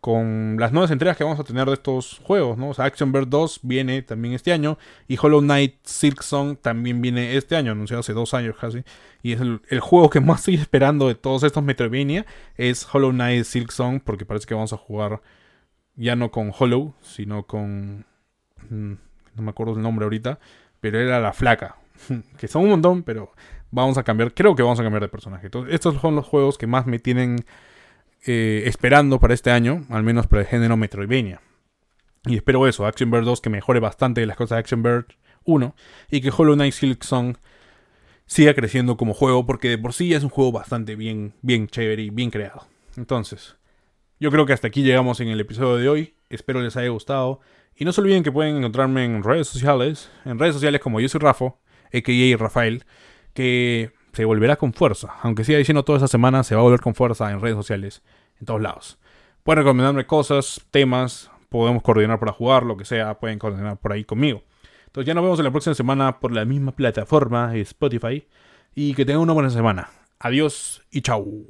con 0.00 0.56
las 0.58 0.72
nuevas 0.72 0.90
entregas 0.90 1.16
que 1.16 1.22
vamos 1.22 1.38
a 1.38 1.44
tener 1.44 1.68
de 1.68 1.74
estos 1.74 2.20
juegos, 2.24 2.58
¿no? 2.58 2.70
O 2.70 2.74
sea, 2.74 2.86
Action 2.86 3.12
Bird 3.12 3.28
2 3.28 3.60
viene 3.62 4.02
también 4.02 4.34
este 4.34 4.52
año 4.52 4.78
y 5.06 5.16
Hollow 5.16 5.40
Knight 5.40 5.76
Silk 5.84 6.22
Song 6.22 6.56
también 6.60 7.00
viene 7.00 7.36
este 7.36 7.54
año, 7.54 7.70
anunciado 7.70 8.00
hace 8.00 8.14
dos 8.14 8.34
años 8.34 8.56
casi. 8.60 8.82
Y 9.22 9.34
es 9.34 9.40
el, 9.40 9.80
juego 9.80 10.10
que 10.10 10.18
más 10.18 10.40
estoy 10.40 10.56
esperando 10.56 11.06
de 11.06 11.14
todos 11.14 11.44
estos 11.44 11.62
Metroidvania 11.62 12.26
es 12.56 12.84
Hollow 12.92 13.12
Knight 13.12 13.44
Silk 13.44 13.70
Song 13.70 14.00
porque 14.04 14.26
parece 14.26 14.46
que 14.46 14.54
vamos 14.54 14.72
a 14.72 14.76
jugar 14.76 15.22
ya 15.94 16.16
no 16.16 16.32
con 16.32 16.52
Hollow, 16.58 16.94
sino 17.00 17.44
con... 17.44 18.06
Mm, 18.70 18.94
no 19.36 19.42
me 19.42 19.50
acuerdo 19.50 19.74
el 19.74 19.82
nombre 19.82 20.02
ahorita, 20.02 20.40
pero 20.80 20.98
era 20.98 21.20
la 21.20 21.32
flaca. 21.32 21.76
que 22.38 22.48
son 22.48 22.64
un 22.64 22.70
montón, 22.70 23.02
pero 23.04 23.32
vamos 23.70 23.98
a 23.98 24.02
cambiar, 24.02 24.34
creo 24.34 24.54
que 24.54 24.62
vamos 24.62 24.80
a 24.80 24.82
cambiar 24.82 25.02
de 25.02 25.08
personaje. 25.08 25.50
Estos 25.70 26.00
son 26.00 26.16
los 26.16 26.26
juegos 26.26 26.58
que 26.58 26.66
más 26.66 26.86
me 26.86 26.98
tienen 26.98 27.44
eh, 28.26 28.64
esperando 28.66 29.20
para 29.20 29.34
este 29.34 29.50
año, 29.50 29.84
al 29.90 30.02
menos 30.02 30.26
para 30.26 30.42
el 30.42 30.48
género 30.48 30.76
Metroidvania. 30.76 31.40
Y 32.26 32.36
espero 32.36 32.66
eso, 32.66 32.86
Action 32.86 33.10
Bird 33.10 33.24
2 33.24 33.40
que 33.40 33.50
mejore 33.50 33.80
bastante 33.80 34.24
las 34.26 34.36
cosas 34.36 34.56
de 34.56 34.60
Action 34.60 34.82
Bird 34.82 35.06
1 35.44 35.74
y 36.10 36.20
que 36.20 36.32
Hollow 36.36 36.54
Knight 36.54 36.74
Silk 36.74 37.02
Song 37.04 37.36
siga 38.26 38.54
creciendo 38.54 38.96
como 38.96 39.14
juego 39.14 39.46
porque 39.46 39.70
de 39.70 39.78
por 39.78 39.92
sí 39.94 40.08
ya 40.08 40.18
es 40.18 40.24
un 40.24 40.30
juego 40.30 40.52
bastante 40.52 40.96
bien, 40.96 41.34
bien 41.42 41.68
chévere 41.68 42.02
y 42.02 42.10
bien 42.10 42.30
creado. 42.30 42.66
Entonces, 42.96 43.56
yo 44.20 44.30
creo 44.30 44.46
que 44.46 44.52
hasta 44.52 44.66
aquí 44.66 44.82
llegamos 44.82 45.20
en 45.20 45.28
el 45.28 45.40
episodio 45.40 45.76
de 45.76 45.88
hoy. 45.88 46.14
Espero 46.28 46.60
les 46.60 46.76
haya 46.76 46.88
gustado. 46.88 47.40
Y 47.74 47.84
no 47.84 47.92
se 47.92 48.00
olviden 48.00 48.24
que 48.24 48.32
pueden 48.32 48.56
encontrarme 48.56 49.04
en 49.04 49.22
redes 49.22 49.46
sociales, 49.46 50.10
en 50.24 50.38
redes 50.38 50.54
sociales 50.54 50.80
como 50.80 51.00
yo 51.00 51.08
soy 51.08 51.20
Rafo, 51.20 51.60
a.k.a. 51.94 52.36
Rafael, 52.36 52.84
que 53.34 53.92
se 54.12 54.24
volverá 54.24 54.56
con 54.56 54.72
fuerza. 54.72 55.14
Aunque 55.22 55.44
siga 55.44 55.58
diciendo 55.58 55.84
toda 55.84 55.98
esta 55.98 56.08
semana, 56.08 56.42
se 56.42 56.54
va 56.54 56.60
a 56.60 56.64
volver 56.64 56.80
con 56.80 56.94
fuerza 56.94 57.30
en 57.30 57.40
redes 57.40 57.56
sociales, 57.56 58.02
en 58.40 58.46
todos 58.46 58.60
lados. 58.60 58.98
Pueden 59.42 59.62
recomendarme 59.62 60.06
cosas, 60.06 60.60
temas, 60.70 61.30
podemos 61.48 61.82
coordinar 61.82 62.18
para 62.18 62.32
jugar, 62.32 62.64
lo 62.64 62.76
que 62.76 62.84
sea, 62.84 63.18
pueden 63.18 63.38
coordinar 63.38 63.78
por 63.78 63.92
ahí 63.92 64.04
conmigo. 64.04 64.42
Entonces 64.86 65.06
ya 65.06 65.14
nos 65.14 65.22
vemos 65.22 65.38
en 65.38 65.44
la 65.44 65.50
próxima 65.50 65.74
semana 65.74 66.18
por 66.18 66.32
la 66.32 66.44
misma 66.44 66.72
plataforma, 66.72 67.54
Spotify. 67.56 68.26
Y 68.74 68.94
que 68.94 69.04
tengan 69.04 69.22
una 69.22 69.32
buena 69.32 69.50
semana. 69.50 69.88
Adiós 70.18 70.82
y 70.90 71.02
chau. 71.02 71.46